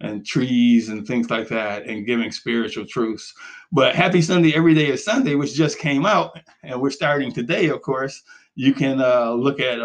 and 0.00 0.24
trees 0.24 0.90
and 0.90 1.06
things 1.06 1.28
like 1.28 1.48
that 1.48 1.86
and 1.86 2.06
giving 2.06 2.30
spiritual 2.30 2.86
truths. 2.86 3.34
But 3.72 3.96
Happy 3.96 4.22
Sunday 4.22 4.54
Every 4.54 4.72
Day 4.72 4.88
is 4.90 5.04
Sunday, 5.04 5.34
which 5.34 5.54
just 5.54 5.78
came 5.78 6.06
out, 6.06 6.38
and 6.62 6.80
we're 6.80 6.90
starting 6.90 7.32
today, 7.32 7.68
of 7.68 7.82
course. 7.82 8.22
You 8.54 8.72
can 8.72 9.00
uh, 9.00 9.32
look 9.32 9.58
at 9.58 9.80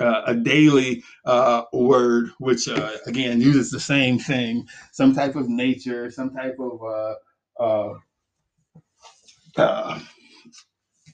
uh, 0.00 0.04
uh, 0.04 0.22
a 0.26 0.34
daily 0.34 1.02
uh, 1.24 1.62
word, 1.72 2.30
which 2.38 2.68
uh, 2.68 2.90
again 3.06 3.40
uses 3.40 3.70
the 3.70 3.80
same 3.80 4.18
thing, 4.18 4.66
some 4.92 5.14
type 5.14 5.36
of 5.36 5.48
nature, 5.48 6.10
some 6.10 6.34
type 6.34 6.56
of 6.58 6.82
uh, 7.60 7.94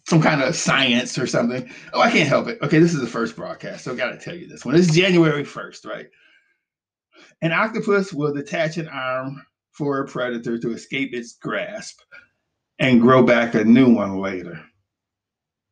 some 0.06 0.20
kind 0.20 0.42
of 0.42 0.54
science 0.54 1.18
or 1.18 1.26
something. 1.26 1.70
Oh, 1.92 2.00
I 2.00 2.10
can't 2.10 2.28
help 2.28 2.48
it. 2.48 2.58
Okay, 2.62 2.78
this 2.78 2.94
is 2.94 3.00
the 3.00 3.06
first 3.06 3.36
broadcast, 3.36 3.84
so 3.84 3.92
I 3.92 3.96
got 3.96 4.10
to 4.10 4.18
tell 4.18 4.34
you 4.34 4.46
this 4.46 4.64
one. 4.64 4.74
It's 4.74 4.92
January 4.92 5.44
1st, 5.44 5.86
right? 5.86 6.06
An 7.42 7.52
octopus 7.52 8.12
will 8.12 8.34
detach 8.34 8.76
an 8.76 8.88
arm 8.88 9.42
for 9.72 10.00
a 10.00 10.06
predator 10.06 10.58
to 10.58 10.72
escape 10.72 11.14
its 11.14 11.34
grasp 11.34 12.00
and 12.78 13.00
grow 13.00 13.22
back 13.22 13.54
a 13.54 13.64
new 13.64 13.94
one 13.94 14.20
later. 14.20 14.62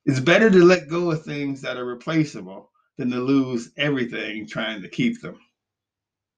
It's 0.07 0.21
better 0.21 0.51
to 0.51 0.65
let 0.65 0.89
go 0.89 1.13
of 1.13 1.25
things 1.25 1.61
that 1.63 1.77
are 1.77 1.85
replaceable 1.85 2.72
than 3.03 3.11
to 3.11 3.21
lose 3.21 3.71
everything 3.77 4.47
trying 4.47 4.83
to 4.83 4.89
keep 4.89 5.21
them. 5.21 5.39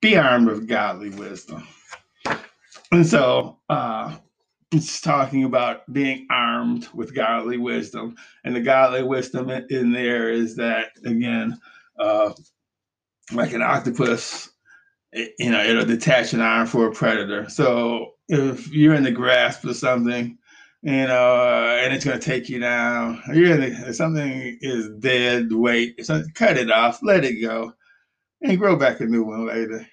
Be 0.00 0.16
armed 0.16 0.48
with 0.48 0.68
godly 0.68 1.10
wisdom. 1.10 1.66
And 2.90 3.06
so, 3.06 3.58
uh, 3.68 4.16
it's 4.72 5.00
talking 5.00 5.44
about 5.44 5.90
being 5.92 6.26
armed 6.30 6.88
with 6.94 7.14
godly 7.14 7.58
wisdom. 7.58 8.16
And 8.44 8.56
the 8.56 8.60
godly 8.60 9.02
wisdom 9.02 9.50
in 9.50 9.92
there 9.92 10.30
is 10.30 10.56
that, 10.56 10.92
again, 11.04 11.60
uh, 11.98 12.32
like 13.32 13.52
an 13.52 13.62
octopus 13.62 14.50
you 15.38 15.50
know, 15.50 15.62
it'll 15.62 15.84
detach 15.84 16.32
an 16.32 16.40
arm 16.40 16.66
for 16.66 16.86
a 16.86 16.92
predator. 16.92 17.48
So 17.48 18.14
if 18.28 18.68
you're 18.72 18.94
in 18.94 19.04
the 19.04 19.10
grasp 19.10 19.64
of 19.64 19.76
something, 19.76 20.38
you 20.84 21.06
know, 21.06 21.78
and 21.82 21.94
it's 21.94 22.04
going 22.04 22.20
to 22.20 22.24
take 22.24 22.50
you 22.50 22.58
down, 22.58 23.22
you're 23.32 23.54
in 23.58 23.84
the, 23.86 23.94
something 23.94 24.58
is 24.60 24.90
dead 24.98 25.50
weight, 25.50 25.98
cut 26.34 26.58
it 26.58 26.70
off, 26.70 27.02
let 27.02 27.24
it 27.24 27.40
go, 27.40 27.72
and 28.42 28.58
grow 28.58 28.76
back 28.76 29.00
a 29.00 29.06
new 29.06 29.24
one 29.24 29.46
later. 29.46 29.86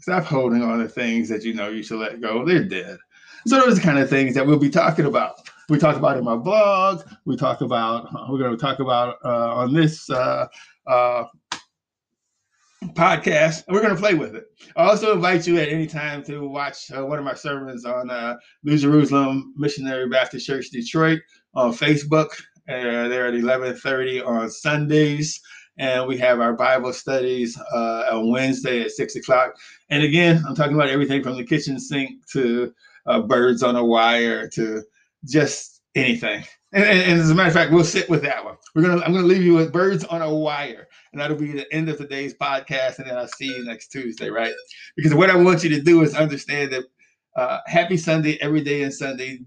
Stop 0.00 0.24
holding 0.24 0.62
on 0.62 0.78
to 0.78 0.88
things 0.88 1.28
that 1.28 1.44
you 1.44 1.52
know 1.52 1.68
you 1.68 1.82
should 1.82 2.00
let 2.00 2.22
go. 2.22 2.42
They're 2.46 2.64
dead. 2.64 2.96
So 3.46 3.56
those 3.56 3.72
are 3.72 3.74
the 3.74 3.80
kind 3.82 3.98
of 3.98 4.08
things 4.08 4.34
that 4.34 4.46
we'll 4.46 4.58
be 4.58 4.70
talking 4.70 5.04
about. 5.04 5.46
We 5.68 5.78
talk 5.78 5.96
about 5.96 6.16
in 6.16 6.24
my 6.24 6.36
blog. 6.36 7.02
We 7.26 7.36
talk 7.36 7.60
about. 7.60 8.10
We're 8.30 8.38
going 8.38 8.56
to 8.56 8.60
talk 8.60 8.78
about 8.78 9.16
uh, 9.22 9.54
on 9.54 9.74
this 9.74 10.08
uh, 10.08 10.46
uh, 10.86 11.24
podcast, 12.88 13.66
and 13.66 13.74
we're 13.74 13.82
going 13.82 13.94
to 13.94 14.00
play 14.00 14.14
with 14.14 14.34
it. 14.34 14.44
I 14.76 14.84
also 14.84 15.12
invite 15.12 15.46
you 15.46 15.58
at 15.58 15.68
any 15.68 15.86
time 15.86 16.22
to 16.24 16.48
watch 16.48 16.90
uh, 16.90 17.04
one 17.04 17.18
of 17.18 17.24
my 17.24 17.34
sermons 17.34 17.84
on 17.84 18.10
uh, 18.10 18.36
New 18.62 18.78
Jerusalem 18.78 19.54
Missionary 19.56 20.08
Baptist 20.08 20.46
Church 20.46 20.70
Detroit 20.70 21.20
on 21.54 21.72
Facebook. 21.72 22.28
Uh, 22.68 23.08
they're 23.08 23.26
at 23.26 23.34
11:30 23.34 24.26
on 24.26 24.50
Sundays, 24.50 25.40
and 25.78 26.06
we 26.06 26.16
have 26.18 26.40
our 26.40 26.54
Bible 26.54 26.92
studies 26.92 27.58
uh, 27.72 28.04
on 28.12 28.30
Wednesday 28.30 28.82
at 28.82 28.90
six 28.90 29.16
o'clock. 29.16 29.54
And 29.90 30.02
again, 30.02 30.42
I'm 30.46 30.54
talking 30.54 30.74
about 30.74 30.90
everything 30.90 31.22
from 31.22 31.36
the 31.36 31.44
kitchen 31.44 31.78
sink 31.78 32.26
to 32.32 32.72
uh, 33.06 33.20
birds 33.20 33.62
on 33.62 33.76
a 33.76 33.84
wire 33.84 34.48
to 34.50 34.82
just 35.24 35.82
anything. 35.94 36.44
And, 36.72 36.84
and, 36.84 37.20
as 37.20 37.30
a 37.30 37.34
matter 37.34 37.48
of 37.48 37.54
fact, 37.54 37.72
we'll 37.72 37.84
sit 37.84 38.08
with 38.08 38.22
that 38.22 38.44
one. 38.44 38.56
We're 38.74 38.82
gonna 38.82 39.02
I'm 39.02 39.12
gonna 39.12 39.26
leave 39.26 39.42
you 39.42 39.54
with 39.54 39.72
birds 39.72 40.04
on 40.04 40.22
a 40.22 40.32
wire, 40.32 40.86
and 41.12 41.20
that'll 41.20 41.36
be 41.36 41.52
the 41.52 41.72
end 41.74 41.88
of 41.88 41.98
today's 41.98 42.34
podcast. 42.34 42.98
And 42.98 43.08
then 43.08 43.16
I'll 43.18 43.26
see 43.26 43.46
you 43.46 43.64
next 43.64 43.88
Tuesday, 43.88 44.30
right? 44.30 44.52
Because 44.96 45.12
what 45.12 45.30
I 45.30 45.36
want 45.36 45.64
you 45.64 45.70
to 45.70 45.82
do 45.82 46.02
is 46.02 46.14
understand 46.14 46.72
that 46.72 46.84
uh, 47.36 47.58
Happy 47.66 47.96
Sunday 47.96 48.38
every 48.40 48.60
day 48.60 48.82
and 48.82 48.94
Sunday 48.94 49.40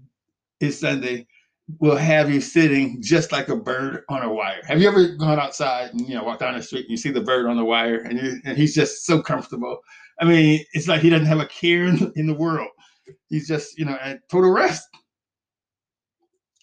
is 0.60 0.78
Sunday 0.78 1.26
will 1.80 1.96
have 1.96 2.30
you 2.30 2.42
sitting 2.42 3.00
just 3.00 3.32
like 3.32 3.48
a 3.48 3.56
bird 3.56 4.02
on 4.10 4.22
a 4.22 4.30
wire. 4.30 4.60
Have 4.66 4.82
you 4.82 4.88
ever 4.88 5.08
gone 5.16 5.40
outside 5.40 5.92
and 5.92 6.06
you 6.06 6.14
know 6.14 6.24
walk 6.24 6.40
down 6.40 6.54
the 6.54 6.62
street 6.62 6.82
and 6.82 6.90
you 6.90 6.98
see 6.98 7.10
the 7.10 7.22
bird 7.22 7.46
on 7.46 7.56
the 7.56 7.64
wire 7.64 8.00
and 8.00 8.20
you, 8.20 8.40
and 8.44 8.58
he's 8.58 8.74
just 8.74 9.06
so 9.06 9.22
comfortable? 9.22 9.78
I 10.20 10.26
mean, 10.26 10.62
it's 10.74 10.88
like 10.88 11.00
he 11.00 11.08
doesn't 11.08 11.26
have 11.26 11.40
a 11.40 11.46
care 11.46 11.84
in, 11.84 12.12
in 12.16 12.26
the 12.26 12.34
world. 12.34 12.68
He's 13.28 13.48
just 13.48 13.78
you 13.78 13.86
know 13.86 13.96
at 14.02 14.28
total 14.28 14.50
rest 14.50 14.86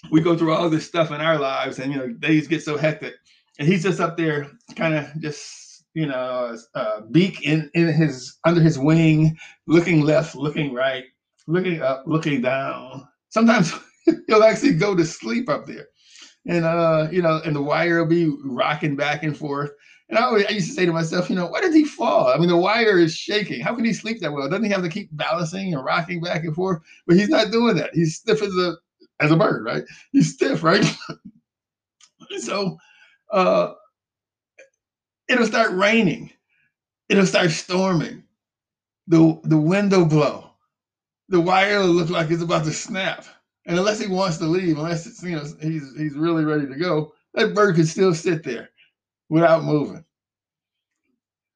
we 0.10 0.22
go 0.22 0.38
through 0.38 0.54
all 0.54 0.70
this 0.70 0.86
stuff 0.86 1.12
in 1.12 1.22
our 1.22 1.38
lives 1.38 1.80
and 1.80 1.92
you 1.92 2.00
know 2.00 2.08
days 2.08 2.48
get 2.48 2.64
so 2.64 2.78
hectic 2.78 3.14
and 3.60 3.68
he's 3.68 3.84
just 3.84 4.00
up 4.00 4.18
there 4.18 4.50
kind 4.76 4.96
of 4.96 5.06
just 5.20 5.84
you 5.94 6.06
know 6.06 6.58
uh, 6.76 7.02
beak 7.12 7.44
in 7.44 7.70
in 7.74 7.88
his 7.88 8.40
under 8.46 8.62
his 8.62 8.80
wing 8.80 9.38
looking 9.68 10.02
left 10.02 10.36
looking 10.36 10.74
right 10.74 11.06
looking 11.48 11.82
up 11.82 12.04
looking 12.08 12.42
down 12.42 13.08
sometimes 13.30 13.74
he'll 14.28 14.44
actually 14.44 14.74
go 14.74 14.96
to 14.96 15.06
sleep 15.06 15.50
up 15.50 15.66
there 15.68 15.88
and 16.48 16.66
uh 16.66 17.08
you 17.12 17.22
know 17.22 17.42
and 17.46 17.56
the 17.56 17.62
wire 17.62 18.00
will 18.00 18.10
be 18.10 18.34
rocking 18.44 18.96
back 18.96 19.24
and 19.24 19.38
forth 19.38 19.72
and 20.12 20.20
I, 20.20 20.24
always, 20.24 20.46
I 20.46 20.50
used 20.50 20.68
to 20.68 20.74
say 20.74 20.86
to 20.86 20.92
myself, 20.92 21.30
you 21.30 21.38
know, 21.38 21.48
why 21.48 21.62
did 21.62 21.74
he 21.74 21.86
fall? 21.86 22.28
I 22.28 22.38
mean, 22.38 22.50
the 22.50 22.58
wire 22.58 23.00
is 23.00 23.16
shaking. 23.16 23.62
How 23.62 23.74
can 23.74 23.86
he 23.86 23.94
sleep 23.94 24.20
that 24.20 24.34
well? 24.34 24.50
Doesn't 24.50 24.66
he 24.66 24.70
have 24.70 24.84
to 24.84 24.90
keep 24.90 25.08
balancing 25.14 25.74
and 25.74 25.86
rocking 25.86 26.20
back 26.20 26.44
and 26.44 26.54
forth? 26.54 26.82
But 27.08 27.16
he's 27.16 27.30
not 27.30 27.50
doing 27.50 27.78
that. 27.78 27.92
He's 27.94 28.18
stiff 28.18 28.42
as 28.42 28.54
a 28.58 28.76
as 29.22 29.32
a 29.32 29.38
bird, 29.38 29.64
right? 29.64 29.84
He's 30.12 30.34
stiff, 30.34 30.64
right? 30.64 30.84
so 32.40 32.78
uh, 33.32 33.74
it'll 35.30 35.46
start 35.46 35.72
raining. 35.72 36.32
It'll 37.10 37.26
start 37.26 37.52
storming. 37.52 38.24
The 39.08 39.40
the 39.44 39.58
wind 39.58 39.92
will 39.92 40.06
blow. 40.06 40.52
The 41.30 41.42
wire 41.42 41.80
will 41.80 41.88
look 41.88 42.10
like 42.10 42.32
it's 42.32 42.44
about 42.44 42.66
to 42.66 42.74
snap. 42.74 43.26
And 43.66 43.78
unless 43.78 44.00
he 44.00 44.08
wants 44.08 44.38
to 44.38 44.46
leave, 44.46 44.78
unless 44.78 45.06
it's 45.06 45.24
you 45.24 45.36
know 45.36 45.46
he's 45.62 45.96
he's 45.96 46.16
really 46.16 46.44
ready 46.44 46.68
to 46.68 46.76
go, 46.76 47.14
that 47.34 47.54
bird 47.54 47.76
could 47.76 47.88
still 47.88 48.14
sit 48.14 48.44
there 48.44 48.70
without 49.30 49.64
moving. 49.64 50.04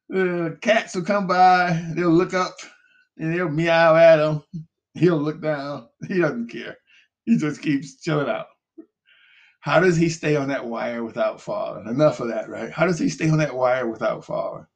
The 0.09 0.57
cats 0.61 0.95
will 0.95 1.03
come 1.03 1.25
by, 1.25 1.83
they'll 1.95 2.09
look 2.09 2.33
up 2.33 2.55
and 3.17 3.33
they'll 3.33 3.49
meow 3.49 3.95
at 3.95 4.19
him. 4.19 4.43
He'll 4.93 5.17
look 5.17 5.41
down. 5.41 5.89
He 6.07 6.19
doesn't 6.19 6.49
care. 6.49 6.77
He 7.25 7.37
just 7.37 7.61
keeps 7.61 7.99
chilling 8.01 8.29
out. 8.29 8.47
How 9.61 9.79
does 9.79 9.97
he 9.97 10.09
stay 10.09 10.35
on 10.35 10.47
that 10.49 10.65
wire 10.65 11.03
without 11.03 11.41
falling? 11.41 11.87
Enough 11.87 12.19
of 12.19 12.27
that, 12.27 12.49
right? 12.49 12.71
How 12.71 12.85
does 12.85 12.99
he 12.99 13.09
stay 13.09 13.29
on 13.29 13.39
that 13.39 13.55
wire 13.55 13.89
without 13.89 14.23
falling? 14.23 14.67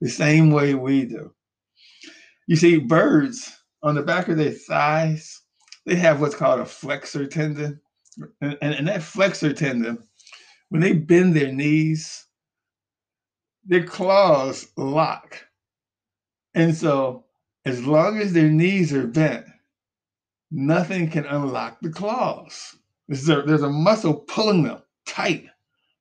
The 0.00 0.08
same 0.08 0.50
way 0.50 0.74
we 0.74 1.04
do. 1.04 1.32
You 2.48 2.56
see, 2.56 2.78
birds 2.78 3.56
on 3.84 3.94
the 3.94 4.02
back 4.02 4.28
of 4.28 4.36
their 4.36 4.50
thighs, 4.50 5.42
they 5.86 5.94
have 5.94 6.20
what's 6.20 6.34
called 6.34 6.58
a 6.58 6.64
flexor 6.64 7.26
tendon. 7.26 7.80
And, 8.40 8.58
and, 8.60 8.74
and 8.74 8.88
that 8.88 9.02
flexor 9.02 9.52
tendon, 9.52 10.02
when 10.70 10.80
they 10.80 10.92
bend 10.92 11.34
their 11.34 11.52
knees, 11.52 12.26
their 13.64 13.84
claws 13.84 14.68
lock. 14.76 15.38
And 16.54 16.76
so, 16.76 17.26
as 17.64 17.86
long 17.86 18.18
as 18.18 18.32
their 18.32 18.50
knees 18.50 18.92
are 18.92 19.06
bent, 19.06 19.46
nothing 20.52 21.08
can 21.08 21.24
unlock 21.24 21.80
the 21.80 21.90
claws. 21.90 22.76
There's 23.08 23.28
a, 23.28 23.42
there's 23.42 23.62
a 23.62 23.70
muscle 23.70 24.14
pulling 24.14 24.62
them 24.62 24.82
tight. 25.06 25.46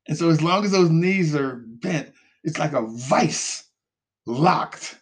And 0.07 0.17
so 0.17 0.29
as 0.29 0.41
long 0.41 0.65
as 0.65 0.71
those 0.71 0.89
knees 0.89 1.35
are 1.35 1.63
bent, 1.65 2.13
it's 2.43 2.59
like 2.59 2.73
a 2.73 2.85
vice 2.85 3.63
locked. 4.25 4.99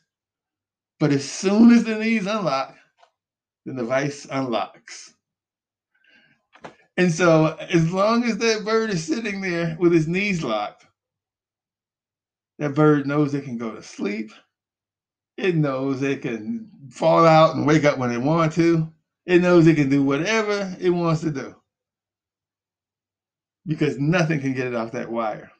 But 0.99 1.11
as 1.11 1.29
soon 1.29 1.71
as 1.71 1.83
the 1.83 1.95
knees 1.95 2.27
unlock, 2.27 2.75
then 3.65 3.75
the 3.75 3.85
vice 3.85 4.27
unlocks. 4.29 5.13
And 6.97 7.11
so 7.11 7.55
as 7.55 7.91
long 7.91 8.25
as 8.25 8.37
that 8.37 8.65
bird 8.65 8.89
is 8.89 9.03
sitting 9.05 9.41
there 9.41 9.77
with 9.79 9.93
his 9.93 10.07
knees 10.07 10.43
locked, 10.43 10.85
that 12.59 12.75
bird 12.75 13.07
knows 13.07 13.33
it 13.33 13.45
can 13.45 13.57
go 13.57 13.71
to 13.71 13.81
sleep. 13.81 14.31
It 15.37 15.55
knows 15.55 16.01
it 16.01 16.21
can 16.21 16.69
fall 16.91 17.25
out 17.25 17.55
and 17.55 17.65
wake 17.65 17.85
up 17.85 17.97
when 17.97 18.11
it 18.11 18.21
wants 18.21 18.57
to. 18.57 18.91
It 19.29 19.43
knows 19.43 19.67
it 19.67 19.75
can 19.75 19.89
do 19.89 20.01
whatever 20.01 20.75
it 20.79 20.89
wants 20.89 21.21
to 21.21 21.29
do 21.29 21.55
because 23.67 23.99
nothing 23.99 24.39
can 24.41 24.55
get 24.55 24.65
it 24.65 24.73
off 24.73 24.93
that 24.93 25.11
wire. 25.11 25.51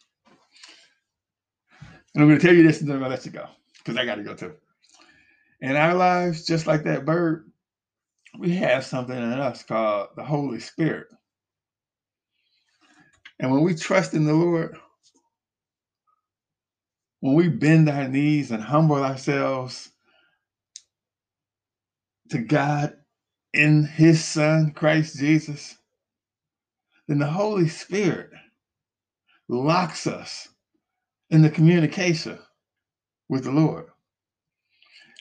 And 2.15 2.23
I'm 2.23 2.27
going 2.27 2.39
to 2.39 2.47
tell 2.47 2.55
you 2.55 2.63
this 2.65 2.82
and 2.82 2.89
then 2.89 2.99
to 2.99 3.08
let 3.08 3.27
you 3.27 3.32
go 3.32 3.45
because 3.77 3.95
I 3.95 4.05
got 4.05 4.15
to 4.15 4.23
go 4.23 4.34
too. 4.34 4.55
In 5.62 5.75
our 5.75 5.93
lives, 5.93 6.47
just 6.47 6.65
like 6.65 6.84
that 6.86 7.05
bird, 7.05 7.51
we 8.39 8.55
have 8.55 8.86
something 8.86 9.15
in 9.15 9.34
us 9.34 9.62
called 9.62 10.10
the 10.15 10.23
Holy 10.23 10.60
Spirit. 10.60 11.05
And 13.39 13.51
when 13.51 13.62
we 13.62 13.75
trust 13.75 14.15
in 14.15 14.25
the 14.25 14.34
Lord, 14.34 14.79
when 17.19 17.36
we 17.36 17.49
bend 17.49 17.88
our 17.88 18.08
knees 18.08 18.49
and 18.49 18.63
humble 18.63 19.03
ourselves 19.03 19.91
to 22.32 22.39
God 22.39 22.95
in 23.53 23.83
his 23.83 24.23
son, 24.23 24.71
Christ 24.71 25.17
Jesus, 25.17 25.77
then 27.07 27.19
the 27.19 27.27
Holy 27.27 27.67
Spirit 27.67 28.29
locks 29.47 30.05
us 30.05 30.47
in 31.29 31.41
the 31.41 31.49
communication 31.49 32.38
with 33.27 33.43
the 33.43 33.51
Lord 33.51 33.88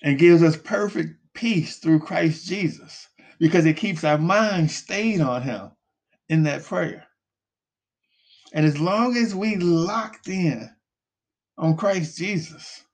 and 0.02 0.18
gives 0.18 0.42
us 0.42 0.56
perfect 0.56 1.16
peace 1.34 1.78
through 1.78 2.00
Christ 2.00 2.46
Jesus 2.46 3.08
because 3.38 3.64
it 3.64 3.76
keeps 3.76 4.04
our 4.04 4.18
mind 4.18 4.70
stayed 4.70 5.20
on 5.20 5.42
Him 5.42 5.70
in 6.28 6.42
that 6.44 6.64
prayer. 6.64 7.06
And 8.52 8.66
as 8.66 8.78
long 8.78 9.16
as 9.16 9.34
we 9.34 9.56
locked 9.56 10.28
in 10.28 10.70
on 11.56 11.76
Christ 11.76 12.18
Jesus, 12.18 12.84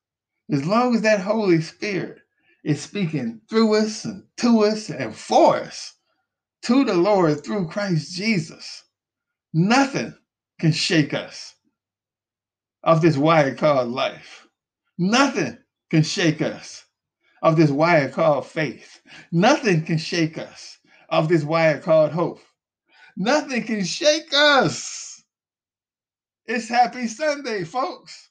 as 0.53 0.65
long 0.67 0.95
as 0.95 1.03
that 1.03 1.21
Holy 1.21 1.61
Spirit 1.61 2.19
is 2.65 2.81
speaking 2.83 3.41
through 3.49 3.75
us 3.77 4.05
and 4.05 4.25
to 4.39 4.65
us 4.65 4.91
and 4.91 5.15
for 5.15 5.57
us 5.57 5.95
to 6.63 6.85
the 6.85 6.95
Lord 6.95 7.45
through 7.45 7.69
Christ 7.69 8.17
Jesus, 8.17 8.85
nothing 9.53 10.15
can 10.59 10.73
shake 10.73 11.13
us 11.15 11.55
off 12.83 13.03
this 13.03 13.17
wire 13.17 13.55
called 13.55 13.89
life. 13.89 14.47
Nothing 14.99 15.59
can 15.91 16.03
shake 16.03 16.41
us 16.41 16.85
off 17.43 17.57
this 17.57 17.71
wire 17.71 18.09
called 18.09 18.47
faith. 18.47 19.01
Nothing 19.31 19.85
can 19.85 19.99
shake 19.99 20.39
us 20.39 20.79
off 21.11 21.29
this 21.29 21.45
wire 21.45 21.81
called 21.81 22.13
hope. 22.13 22.41
Nothing 23.17 23.65
can 23.65 23.85
shake 23.85 24.33
us. 24.35 25.23
It's 26.47 26.69
Happy 26.69 27.07
Sunday, 27.07 27.65
folks. 27.65 28.31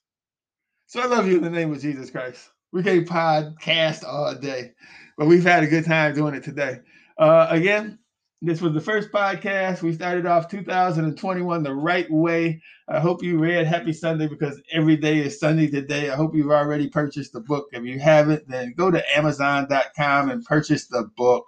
So 0.87 1.01
I 1.01 1.05
love 1.05 1.27
you 1.27 1.37
in 1.37 1.43
the 1.43 1.49
name 1.49 1.71
of 1.71 1.81
Jesus 1.81 2.11
Christ. 2.11 2.49
We 2.73 2.81
can 2.81 3.05
podcast 3.05 4.03
all 4.03 4.33
day, 4.33 4.71
but 5.15 5.27
we've 5.27 5.43
had 5.43 5.61
a 5.61 5.67
good 5.67 5.85
time 5.85 6.15
doing 6.15 6.33
it 6.33 6.43
today. 6.43 6.79
Uh, 7.19 7.45
again, 7.51 7.99
this 8.41 8.61
was 8.61 8.73
the 8.73 8.81
first 8.81 9.11
podcast. 9.11 9.83
We 9.83 9.93
started 9.93 10.25
off 10.25 10.49
2021 10.49 11.61
the 11.61 11.75
right 11.75 12.09
way. 12.09 12.59
I 12.87 12.99
hope 12.99 13.21
you 13.21 13.37
read 13.37 13.67
Happy 13.67 13.93
Sunday 13.93 14.25
because 14.25 14.59
every 14.71 14.97
day 14.97 15.19
is 15.19 15.39
Sunday 15.39 15.67
today. 15.67 16.09
I 16.09 16.15
hope 16.15 16.33
you've 16.33 16.49
already 16.49 16.89
purchased 16.89 17.33
the 17.33 17.41
book. 17.41 17.67
If 17.73 17.83
you 17.83 17.99
haven't, 17.99 18.49
then 18.49 18.73
go 18.75 18.89
to 18.89 19.03
Amazon.com 19.15 20.31
and 20.31 20.43
purchase 20.43 20.87
the 20.87 21.03
book. 21.15 21.47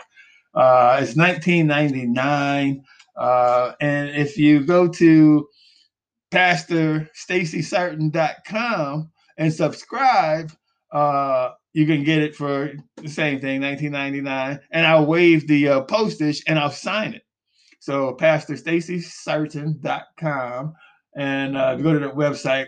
Uh, 0.54 1.00
it's 1.02 1.16
19.99, 1.16 2.84
uh, 3.18 3.72
and 3.82 4.12
if 4.12 4.38
you 4.38 4.64
go 4.64 4.88
to 4.88 5.48
PastorStacySartin.com 6.32 9.12
and 9.38 9.52
subscribe, 9.52 10.52
uh, 10.96 11.52
you 11.74 11.86
can 11.86 12.04
get 12.06 12.24
it 12.24 12.36
for 12.36 12.72
the 12.96 13.10
same 13.10 13.42
thing, 13.42 13.60
19.99, 13.60 14.62
and 14.72 14.88
I'll 14.88 15.06
waive 15.06 15.46
the 15.46 15.68
uh, 15.68 15.82
postage 15.82 16.42
and 16.48 16.58
I'll 16.58 16.72
sign 16.72 17.14
it. 17.14 17.24
So 17.82 18.16
PastorStacySartin.com, 18.20 20.74
and 21.18 21.58
uh, 21.58 21.76
go 21.76 21.94
to 21.94 22.00
the 22.00 22.12
website. 22.12 22.68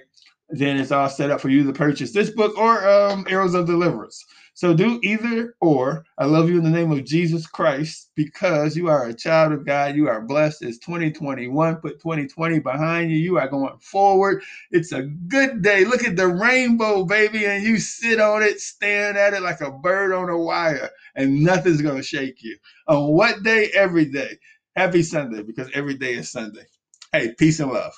Then 0.50 0.78
it's 0.78 0.92
all 0.92 1.10
set 1.10 1.32
up 1.32 1.42
for 1.42 1.50
you 1.50 1.66
to 1.66 1.74
purchase 1.74 2.12
this 2.12 2.30
book 2.30 2.58
or 2.58 2.88
um, 2.88 3.26
Arrows 3.30 3.54
of 3.54 3.66
Deliverance. 3.66 4.24
So 4.58 4.74
do 4.74 5.00
either 5.04 5.54
or. 5.62 6.04
I 6.17 6.26
love 6.26 6.50
you 6.50 6.58
in 6.58 6.63
the 6.63 6.72
name 6.72 6.91
of 6.91 7.06
Jesus 7.06 7.46
Christ 7.46 8.10
because 8.15 8.76
you 8.76 8.88
are 8.88 9.06
a 9.06 9.13
child 9.13 9.54
of 9.54 9.67
God. 9.67 9.96
You 9.96 10.10
are 10.10 10.20
blessed. 10.20 10.63
It's 10.63 10.80
2021. 10.80 11.76
Put 11.76 12.02
2020 12.02 12.58
behind 12.62 13.12
you. 13.12 13.17
You 13.17 13.38
are 13.38 13.48
going 13.48 13.78
forward. 13.78 14.41
It's 14.72 14.93
a 14.93 15.04
good 15.04 15.62
day. 15.62 15.86
Look 15.86 16.04
at 16.04 16.15
the 16.15 16.28
rainbow, 16.28 17.06
baby, 17.06 17.46
and 17.46 17.63
you 17.63 17.78
sit 17.78 18.20
on 18.20 18.41
it, 18.41 18.60
staring 18.60 19.15
at 19.15 19.36
it 19.36 19.43
like 19.43 19.62
a 19.62 19.70
bird 19.70 20.12
on 20.12 20.28
a 20.28 20.38
wire, 20.39 20.89
and 21.13 21.43
nothing's 21.43 21.84
going 21.84 21.98
to 21.98 22.02
shake 22.02 22.41
you. 22.41 22.58
On 22.88 23.10
what 23.10 23.43
day? 23.43 23.70
Every 23.76 24.06
day. 24.06 24.39
Happy 24.76 25.04
Sunday 25.04 25.43
because 25.43 25.70
every 25.76 26.00
day 26.00 26.15
is 26.15 26.32
Sunday. 26.32 26.65
Hey, 27.12 27.36
peace 27.38 27.60
and 27.60 27.72
love. 27.72 27.93